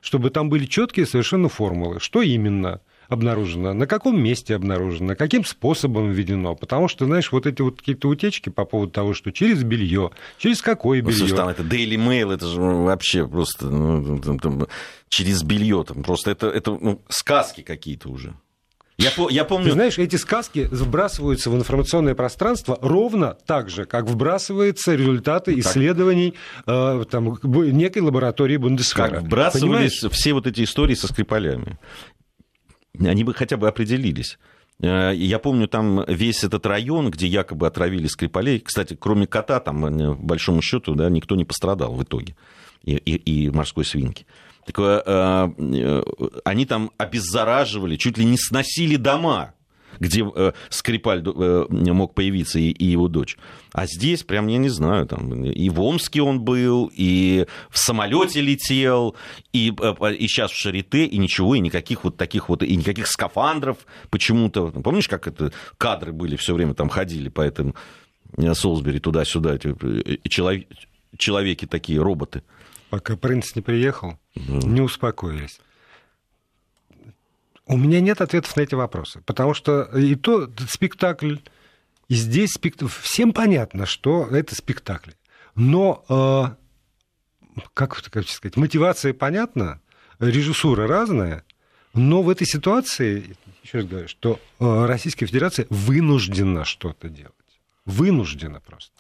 чтобы 0.02 0.28
там 0.28 0.50
были 0.50 0.66
четкие 0.66 1.06
совершенно 1.06 1.48
формулы, 1.48 2.00
что 2.00 2.20
именно 2.20 2.80
обнаружено, 3.08 3.72
на 3.72 3.86
каком 3.86 4.20
месте 4.20 4.54
обнаружено, 4.54 5.14
каким 5.14 5.44
способом 5.44 6.10
введено. 6.10 6.54
Потому 6.54 6.88
что, 6.88 7.04
знаешь, 7.04 7.30
вот 7.30 7.46
эти 7.46 7.62
вот 7.62 7.78
какие-то 7.78 8.08
утечки 8.08 8.48
по 8.48 8.64
поводу 8.64 8.90
того, 8.92 9.14
что 9.14 9.30
через 9.32 9.62
белье, 9.62 10.10
через 10.38 10.60
какое 10.62 11.02
белье. 11.02 11.18
Слушай, 11.18 11.36
там 11.36 11.48
это 11.48 11.62
Daily 11.62 11.96
Mail, 11.96 12.34
это 12.34 12.46
же 12.46 12.60
вообще 12.60 13.26
просто 13.26 13.66
ну, 13.66 14.18
там, 14.18 14.38
там, 14.38 14.66
через 15.08 15.42
белье, 15.42 15.84
там 15.86 16.02
просто 16.02 16.30
это, 16.30 16.48
это 16.48 16.72
ну, 16.80 17.00
сказки 17.08 17.62
какие-то 17.62 18.08
уже. 18.08 18.34
Я, 19.02 19.10
я 19.30 19.44
помню... 19.44 19.66
Ты 19.66 19.72
знаешь, 19.72 19.98
эти 19.98 20.16
сказки 20.16 20.68
вбрасываются 20.70 21.50
в 21.50 21.56
информационное 21.56 22.14
пространство 22.14 22.78
ровно 22.80 23.36
так 23.46 23.68
же, 23.70 23.84
как 23.84 24.06
вбрасываются 24.06 24.94
результаты 24.94 25.58
исследований 25.58 26.34
э, 26.66 27.04
там, 27.10 27.38
некой 27.42 28.02
лаборатории 28.02 28.56
Бундесвера. 28.56 29.08
Как 29.08 29.22
вбрасывались 29.22 30.00
Понимаешь? 30.00 30.16
все 30.16 30.32
вот 30.32 30.46
эти 30.46 30.62
истории 30.62 30.94
со 30.94 31.08
Скрипалями. 31.08 31.78
Они 32.98 33.24
бы 33.24 33.34
хотя 33.34 33.56
бы 33.56 33.68
определились. 33.68 34.38
Э, 34.80 35.12
я 35.14 35.38
помню, 35.38 35.68
там 35.68 36.04
весь 36.06 36.44
этот 36.44 36.66
район, 36.66 37.10
где 37.10 37.26
якобы 37.26 37.66
отравили 37.66 38.06
Скрипалей, 38.06 38.60
кстати, 38.60 38.96
кроме 38.98 39.26
кота, 39.26 39.60
там, 39.60 39.84
э, 39.86 40.14
по 40.14 40.22
большому 40.22 40.62
счету, 40.62 40.94
да, 40.94 41.08
никто 41.08 41.36
не 41.36 41.44
пострадал 41.44 41.94
в 41.94 42.02
итоге, 42.02 42.36
и, 42.84 42.94
и, 42.94 43.46
и 43.46 43.50
морской 43.50 43.84
свинки. 43.84 44.26
Так, 44.66 44.78
э, 44.78 45.02
э, 45.06 46.02
они 46.44 46.66
там 46.66 46.90
обеззараживали, 46.98 47.96
чуть 47.96 48.18
ли 48.18 48.24
не 48.24 48.38
сносили 48.38 48.96
дома, 48.96 49.54
где 49.98 50.24
э, 50.24 50.52
Скрипаль 50.68 51.22
э, 51.24 51.66
мог 51.68 52.14
появиться 52.14 52.58
и, 52.58 52.70
и 52.70 52.86
его 52.86 53.08
дочь. 53.08 53.36
А 53.72 53.86
здесь, 53.86 54.22
прям, 54.22 54.46
я 54.48 54.58
не 54.58 54.68
знаю, 54.68 55.06
там 55.06 55.44
и 55.44 55.70
в 55.70 55.80
Омске 55.80 56.22
он 56.22 56.40
был, 56.40 56.90
и 56.94 57.46
в 57.70 57.78
самолете 57.78 58.40
летел, 58.40 59.14
и, 59.52 59.72
э, 59.80 60.14
и 60.14 60.28
сейчас 60.28 60.50
в 60.50 60.56
Шарите, 60.56 61.04
и 61.04 61.18
ничего, 61.18 61.54
и 61.54 61.60
никаких 61.60 62.04
вот 62.04 62.16
таких 62.16 62.48
вот, 62.48 62.62
и 62.62 62.76
никаких 62.76 63.06
скафандров 63.06 63.78
почему-то. 64.10 64.68
Помнишь, 64.70 65.08
как 65.08 65.26
это 65.26 65.52
кадры 65.78 66.12
были 66.12 66.36
все 66.36 66.54
время, 66.54 66.74
там 66.74 66.88
ходили 66.88 67.28
по 67.28 67.40
этому 67.40 67.74
э, 68.36 68.54
Солсбери 68.54 68.98
туда-сюда, 68.98 69.54
эти 69.54 69.74
э, 69.80 70.28
человек, 70.28 70.66
человеки 71.16 71.66
такие, 71.66 72.00
роботы. 72.00 72.42
Пока 72.92 73.16
принц 73.16 73.56
не 73.56 73.62
приехал, 73.62 74.18
mm. 74.36 74.66
не 74.66 74.82
успокоились. 74.82 75.60
У 77.64 77.78
меня 77.78 78.02
нет 78.02 78.20
ответов 78.20 78.54
на 78.54 78.60
эти 78.60 78.74
вопросы, 78.74 79.22
потому 79.24 79.54
что 79.54 79.84
и 79.96 80.14
то 80.14 80.50
спектакль, 80.68 81.36
и 82.08 82.14
здесь 82.14 82.50
спектакль. 82.52 82.92
Всем 83.00 83.32
понятно, 83.32 83.86
что 83.86 84.26
это 84.26 84.54
спектакль. 84.54 85.12
Но, 85.54 86.04
э, 87.56 87.62
как, 87.72 88.02
как 88.10 88.28
сказать, 88.28 88.58
мотивация 88.58 89.14
понятна, 89.14 89.80
режиссура 90.18 90.86
разная, 90.86 91.44
но 91.94 92.22
в 92.22 92.28
этой 92.28 92.46
ситуации, 92.46 93.38
еще 93.62 93.78
раз 93.78 93.86
говорю, 93.86 94.08
что 94.08 94.38
э, 94.60 94.84
Российская 94.84 95.24
Федерация 95.24 95.66
вынуждена 95.70 96.66
что-то 96.66 97.08
делать. 97.08 97.32
Вынуждена 97.86 98.60
просто. 98.60 98.92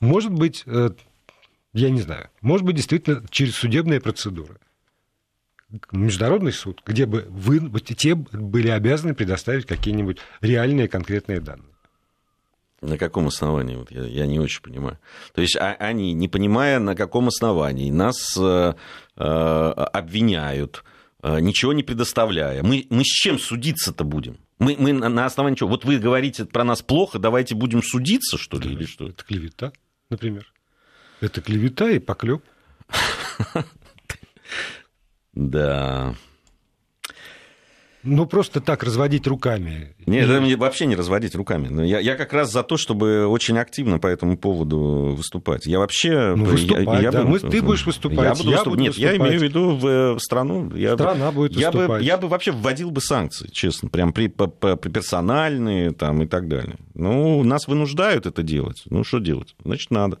Может 0.00 0.32
быть, 0.32 0.62
э, 0.64 0.88
я 1.72 1.90
не 1.90 2.00
знаю. 2.00 2.28
Может 2.40 2.66
быть, 2.66 2.76
действительно, 2.76 3.24
через 3.30 3.56
судебные 3.56 4.00
процедуры. 4.00 4.56
Международный 5.90 6.52
суд, 6.52 6.82
где 6.84 7.06
бы 7.06 7.26
вы, 7.30 7.60
те 7.80 8.14
были 8.14 8.68
обязаны 8.68 9.14
предоставить 9.14 9.64
какие-нибудь 9.64 10.18
реальные 10.42 10.86
конкретные 10.88 11.40
данные. 11.40 11.72
На 12.82 12.98
каком 12.98 13.28
основании? 13.28 13.76
Вот 13.76 13.90
я, 13.90 14.04
я 14.04 14.26
не 14.26 14.38
очень 14.38 14.60
понимаю. 14.60 14.98
То 15.34 15.40
есть 15.40 15.56
а, 15.56 15.74
они, 15.78 16.12
не 16.12 16.28
понимая, 16.28 16.78
на 16.78 16.94
каком 16.94 17.28
основании, 17.28 17.90
нас 17.90 18.36
э, 18.36 18.74
э, 19.16 19.22
обвиняют, 19.22 20.84
э, 21.22 21.40
ничего 21.40 21.72
не 21.72 21.84
предоставляя. 21.84 22.62
Мы, 22.62 22.86
мы 22.90 23.04
с 23.04 23.06
чем 23.06 23.38
судиться-то 23.38 24.04
будем? 24.04 24.36
Мы, 24.58 24.76
мы 24.78 24.92
на 24.92 25.24
основании 25.24 25.56
чего? 25.56 25.70
Вот 25.70 25.84
вы 25.84 25.98
говорите 25.98 26.44
про 26.44 26.64
нас 26.64 26.82
плохо, 26.82 27.18
давайте 27.18 27.54
будем 27.54 27.82
судиться, 27.82 28.36
что 28.36 28.58
ли, 28.58 28.64
да, 28.64 28.70
или 28.74 28.84
что? 28.84 29.08
Это 29.08 29.24
клевета, 29.24 29.72
например. 30.10 30.51
Это 31.22 31.40
клевета 31.40 31.88
и 31.88 32.00
поклеп. 32.00 32.42
Да. 35.34 36.14
Ну, 38.02 38.26
просто 38.26 38.60
так 38.60 38.82
разводить 38.82 39.28
руками. 39.28 39.94
Нет, 40.06 40.28
и... 40.28 40.56
вообще 40.56 40.86
не 40.86 40.96
разводить 40.96 41.36
руками. 41.36 41.86
Я, 41.86 42.00
я 42.00 42.16
как 42.16 42.32
раз 42.32 42.50
за 42.50 42.64
то, 42.64 42.76
чтобы 42.76 43.28
очень 43.28 43.56
активно 43.56 44.00
по 44.00 44.08
этому 44.08 44.36
поводу 44.36 45.14
выступать. 45.16 45.64
Я 45.66 45.78
вообще... 45.78 46.34
Ну, 46.34 46.46
выступать, 46.46 46.84
я, 46.84 47.00
я 47.00 47.10
да. 47.12 47.22
Мы, 47.22 47.38
ты 47.38 47.62
будешь 47.62 47.86
выступать, 47.86 48.24
я 48.24 48.34
буду, 48.34 48.50
я 48.50 48.56
выступ... 48.56 48.70
буду 48.72 48.82
Нет, 48.82 48.88
выступать. 48.96 49.18
я 49.18 49.24
имею 49.24 49.38
в 49.38 49.42
виду 49.44 49.76
в, 49.76 50.14
в 50.16 50.20
страну. 50.20 50.74
Я 50.74 50.94
Страна 50.94 51.30
бы, 51.30 51.36
будет 51.36 51.52
я 51.52 51.70
выступать. 51.70 52.00
Бы, 52.00 52.04
я 52.04 52.18
бы 52.18 52.26
вообще 52.26 52.50
вводил 52.50 52.90
бы 52.90 53.00
санкции, 53.00 53.48
честно. 53.52 53.88
Прям 53.88 54.12
при, 54.12 54.26
по, 54.26 54.48
по, 54.48 54.74
персональные 54.74 55.92
там, 55.92 56.22
и 56.22 56.26
так 56.26 56.48
далее. 56.48 56.78
Ну, 56.94 57.44
нас 57.44 57.68
вынуждают 57.68 58.26
это 58.26 58.42
делать. 58.42 58.82
Ну, 58.86 59.04
что 59.04 59.20
делать? 59.20 59.54
Значит, 59.64 59.92
надо. 59.92 60.18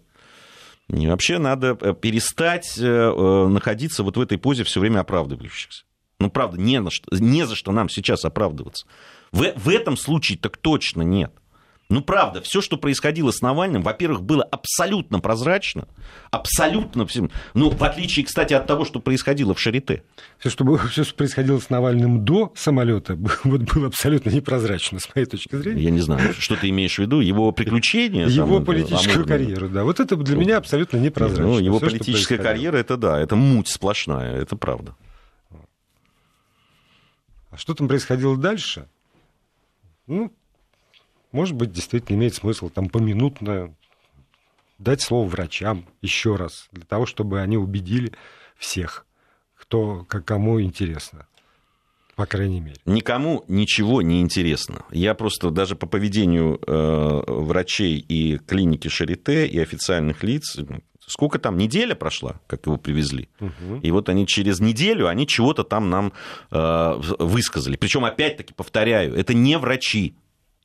И 0.88 1.06
вообще 1.06 1.38
надо 1.38 1.76
э, 1.80 1.94
перестать 1.94 2.78
э, 2.78 2.84
э, 2.84 3.46
находиться 3.48 4.02
вот 4.02 4.16
в 4.16 4.20
этой 4.20 4.38
позе 4.38 4.64
все 4.64 4.80
время 4.80 5.00
оправдывающихся. 5.00 5.84
Ну, 6.18 6.30
правда, 6.30 6.60
не, 6.60 6.80
на 6.80 6.90
что, 6.90 7.14
не 7.16 7.46
за 7.46 7.56
что 7.56 7.72
нам 7.72 7.88
сейчас 7.88 8.24
оправдываться. 8.24 8.86
В, 9.32 9.52
в 9.56 9.68
этом 9.68 9.96
случае 9.96 10.38
так 10.38 10.56
точно 10.56 11.02
нет. 11.02 11.32
Ну, 11.92 12.00
правда, 12.00 12.40
все, 12.40 12.62
что 12.62 12.78
происходило 12.78 13.30
с 13.30 13.42
Навальным, 13.42 13.82
во-первых, 13.82 14.22
было 14.22 14.42
абсолютно 14.44 15.20
прозрачно, 15.20 15.86
абсолютно 16.30 17.06
всем. 17.06 17.30
Ну, 17.52 17.68
в 17.68 17.84
отличие, 17.84 18.24
кстати, 18.24 18.54
от 18.54 18.66
того, 18.66 18.86
что 18.86 18.98
происходило 18.98 19.52
в 19.52 19.60
Шарите. 19.60 20.02
Все, 20.38 20.48
что, 20.48 20.64
все, 20.90 21.04
что 21.04 21.14
происходило 21.14 21.58
с 21.58 21.68
Навальным 21.68 22.24
до 22.24 22.50
самолета, 22.56 23.18
вот 23.44 23.60
было 23.60 23.88
абсолютно 23.88 24.30
непрозрачно, 24.30 25.00
с 25.00 25.14
моей 25.14 25.26
точки 25.26 25.54
зрения. 25.54 25.82
Я 25.82 25.90
не 25.90 26.00
знаю, 26.00 26.32
что 26.38 26.56
ты 26.56 26.70
имеешь 26.70 26.94
в 26.94 26.98
виду, 26.98 27.20
его 27.20 27.52
приключения. 27.52 28.26
Его 28.26 28.56
там, 28.56 28.64
политическую 28.64 29.24
амурные. 29.24 29.38
карьеру, 29.38 29.68
да. 29.68 29.84
Вот 29.84 30.00
это 30.00 30.16
для 30.16 30.36
меня 30.38 30.56
абсолютно 30.56 30.96
непрозрачно. 30.96 31.44
Ну, 31.44 31.58
его 31.58 31.76
все, 31.76 31.90
политическая 31.90 32.38
карьера, 32.38 32.78
это 32.78 32.96
да, 32.96 33.20
это 33.20 33.36
муть 33.36 33.68
сплошная, 33.68 34.40
это 34.40 34.56
правда. 34.56 34.96
А 37.50 37.58
что 37.58 37.74
там 37.74 37.86
происходило 37.86 38.34
дальше? 38.38 38.88
Ну, 40.06 40.32
может 41.32 41.56
быть, 41.56 41.72
действительно 41.72 42.16
имеет 42.16 42.34
смысл 42.34 42.68
там 42.68 42.88
поминутно 42.88 43.74
дать 44.78 45.00
слово 45.00 45.28
врачам 45.28 45.86
еще 46.00 46.36
раз, 46.36 46.68
для 46.72 46.84
того, 46.84 47.06
чтобы 47.06 47.40
они 47.40 47.56
убедили 47.56 48.12
всех, 48.56 49.06
кто, 49.54 50.04
кому 50.04 50.60
интересно 50.60 51.26
по 52.14 52.26
крайней 52.26 52.60
мере. 52.60 52.76
Никому 52.84 53.44
ничего 53.48 54.02
не 54.02 54.20
интересно. 54.20 54.84
Я 54.90 55.14
просто 55.14 55.50
даже 55.50 55.76
по 55.76 55.86
поведению 55.86 56.60
э, 56.64 57.22
врачей 57.26 57.98
и 57.98 58.38
клиники 58.38 58.88
Шарите 58.88 59.46
и 59.46 59.58
официальных 59.58 60.22
лиц, 60.22 60.58
сколько 61.06 61.38
там, 61.38 61.56
неделя 61.56 61.94
прошла, 61.94 62.40
как 62.46 62.66
его 62.66 62.76
привезли. 62.76 63.28
Угу. 63.40 63.80
И 63.82 63.90
вот 63.90 64.08
они 64.08 64.26
через 64.26 64.60
неделю, 64.60 65.08
они 65.08 65.26
чего-то 65.26 65.64
там 65.64 65.90
нам 65.90 66.12
э, 66.50 66.94
высказали. 67.18 67.76
Причем, 67.76 68.04
опять-таки, 68.04 68.52
повторяю, 68.54 69.14
это 69.14 69.34
не 69.34 69.58
врачи, 69.58 70.14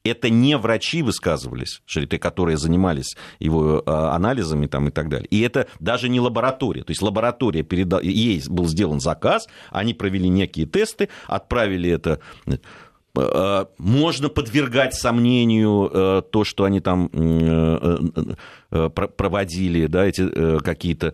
это 0.08 0.30
не 0.30 0.58
врачи 0.58 1.02
высказывались, 1.02 1.82
Шарите, 1.86 2.20
которые 2.20 2.58
занимались 2.58 3.16
его 3.40 3.84
э, 3.86 3.90
анализами 3.92 4.68
там, 4.68 4.88
и 4.88 4.92
так 4.92 5.10
далее. 5.10 5.28
И 5.30 5.42
это 5.42 5.68
даже 5.80 6.10
не 6.10 6.20
лаборатория. 6.20 6.84
То 6.84 6.92
есть 6.92 7.02
лаборатория 7.02 7.64
передал, 7.64 8.02
ей 8.02 8.42
был 8.48 8.68
сделан 8.68 9.00
заказ, 9.00 9.48
они 9.72 9.94
провели 9.94 10.30
некие 10.30 10.66
тесты, 10.66 11.10
отправили 11.28 11.90
это 11.90 12.20
Э, 13.18 13.66
можно 13.78 14.30
подвергать 14.30 14.94
сомнению 14.94 15.90
э, 15.92 16.22
то, 16.30 16.44
что 16.44 16.64
они 16.64 16.80
там 16.80 17.10
э, 17.12 17.98
проводили, 18.70 19.88
да, 19.88 20.06
эти 20.06 20.60
какие-то 20.60 21.14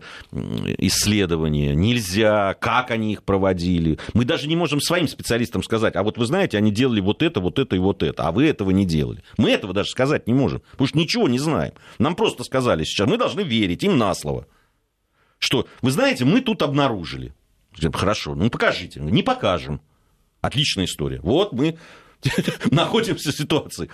исследования. 0.78 1.74
Нельзя, 1.74 2.54
как 2.54 2.90
они 2.90 3.12
их 3.12 3.22
проводили. 3.22 3.98
Мы 4.12 4.24
даже 4.24 4.48
не 4.48 4.56
можем 4.56 4.80
своим 4.80 5.08
специалистам 5.08 5.62
сказать, 5.62 5.96
а 5.96 6.02
вот 6.02 6.18
вы 6.18 6.26
знаете, 6.26 6.58
они 6.58 6.70
делали 6.70 7.00
вот 7.00 7.22
это, 7.22 7.40
вот 7.40 7.58
это 7.58 7.76
и 7.76 7.78
вот 7.78 8.02
это, 8.02 8.26
а 8.28 8.32
вы 8.32 8.46
этого 8.46 8.70
не 8.70 8.84
делали. 8.84 9.22
Мы 9.38 9.50
этого 9.50 9.72
даже 9.72 9.90
сказать 9.90 10.26
не 10.26 10.34
можем, 10.34 10.62
потому 10.72 10.88
что 10.88 10.98
ничего 10.98 11.28
не 11.28 11.38
знаем. 11.38 11.74
Нам 11.98 12.16
просто 12.16 12.44
сказали 12.44 12.84
сейчас, 12.84 13.08
мы 13.08 13.16
должны 13.16 13.42
верить 13.42 13.82
им 13.84 13.98
на 13.98 14.14
слово. 14.14 14.46
Что, 15.38 15.66
вы 15.82 15.90
знаете, 15.90 16.24
мы 16.24 16.40
тут 16.40 16.62
обнаружили. 16.62 17.34
Хорошо, 17.92 18.34
ну 18.34 18.50
покажите. 18.50 19.00
Не 19.00 19.22
покажем. 19.22 19.80
Отличная 20.40 20.86
история. 20.86 21.20
Вот 21.22 21.52
мы 21.52 21.78
находимся 22.70 23.30
в 23.30 23.34
ситуации. 23.34 23.90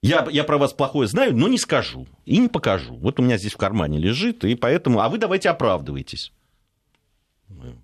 Я, 0.00 0.26
я 0.30 0.44
про 0.44 0.58
вас 0.58 0.72
плохое 0.72 1.08
знаю, 1.08 1.36
но 1.36 1.48
не 1.48 1.58
скажу 1.58 2.06
и 2.24 2.38
не 2.38 2.48
покажу. 2.48 2.96
Вот 2.96 3.18
у 3.18 3.22
меня 3.22 3.36
здесь 3.36 3.54
в 3.54 3.56
кармане 3.56 3.98
лежит, 3.98 4.44
и 4.44 4.54
поэтому... 4.54 5.00
А 5.00 5.08
вы 5.08 5.18
давайте 5.18 5.50
оправдывайтесь. 5.50 6.32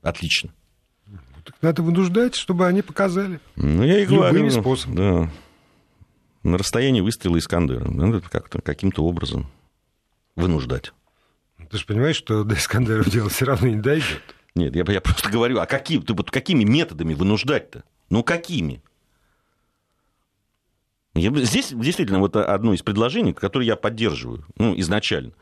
Отлично. 0.03 0.51
Так 1.45 1.57
надо 1.61 1.83
вынуждать, 1.83 2.37
чтобы 2.37 2.67
они 2.67 2.83
показали. 2.83 3.41
Ну, 3.57 3.83
я 3.83 3.99
и 4.01 4.07
говорю. 4.07 4.35
Любыми 4.35 4.49
способами. 4.51 4.97
Да. 4.97 5.31
На 6.43 6.59
расстоянии 6.59 7.01
выстрела 7.01 7.39
Искандера. 7.39 7.85
Надо 7.85 8.21
как-то, 8.21 8.61
каким-то 8.61 9.05
образом 9.05 9.51
вынуждать. 10.37 10.93
Ты 11.71 11.79
же 11.79 11.87
понимаешь, 11.87 12.17
что 12.17 12.45
до 12.45 12.55
Искандера 12.55 13.05
дело 13.05 13.29
все 13.29 13.47
равно 13.47 13.69
не 13.69 13.81
дойдет. 13.81 14.23
Нет, 14.55 14.77
я, 14.77 14.85
я 14.87 15.01
просто 15.01 15.31
говорю, 15.31 15.59
а 15.59 15.67
каким, 15.67 16.03
ты, 16.03 16.15
вот 16.15 16.31
какими 16.31 16.65
методами 16.65 17.15
вынуждать-то? 17.15 17.83
Ну, 18.09 18.23
какими? 18.23 18.83
Здесь 21.15 21.73
действительно 21.73 22.19
вот 22.19 22.37
одно 22.37 22.75
из 22.75 22.83
предложений, 22.83 23.35
которое 23.35 23.67
я 23.67 23.77
поддерживаю 23.77 24.45
ну, 24.57 24.79
изначально. 24.79 25.33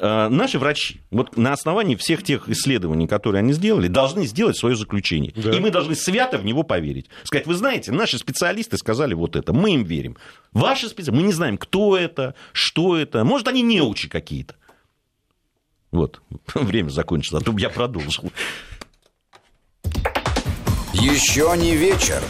А, 0.00 0.28
наши 0.28 0.58
врачи, 0.58 1.00
вот 1.10 1.36
на 1.36 1.52
основании 1.52 1.96
всех 1.96 2.22
тех 2.22 2.48
исследований, 2.48 3.08
которые 3.08 3.40
они 3.40 3.52
сделали, 3.52 3.88
должны 3.88 4.26
сделать 4.26 4.56
свое 4.56 4.76
заключение. 4.76 5.32
Да. 5.34 5.52
И 5.52 5.58
мы 5.58 5.70
должны 5.70 5.94
свято 5.94 6.38
в 6.38 6.44
него 6.44 6.62
поверить. 6.62 7.08
Сказать, 7.24 7.46
вы 7.46 7.54
знаете, 7.54 7.92
наши 7.92 8.18
специалисты 8.18 8.76
сказали 8.76 9.14
вот 9.14 9.34
это, 9.34 9.52
мы 9.52 9.74
им 9.74 9.84
верим. 9.84 10.16
Ваши 10.52 10.86
специалисты, 10.86 11.12
мы 11.12 11.22
не 11.22 11.32
знаем, 11.32 11.58
кто 11.58 11.96
это, 11.96 12.34
что 12.52 12.96
это. 12.96 13.24
Может, 13.24 13.48
они 13.48 13.62
неучи 13.62 14.08
какие-то. 14.08 14.54
Вот, 15.90 16.22
время 16.54 16.90
закончилось, 16.90 17.42
а 17.42 17.44
то 17.44 17.56
я 17.58 17.70
продолжил. 17.70 18.30
Еще 20.92 21.52
не 21.56 21.74
вечер. 21.74 22.22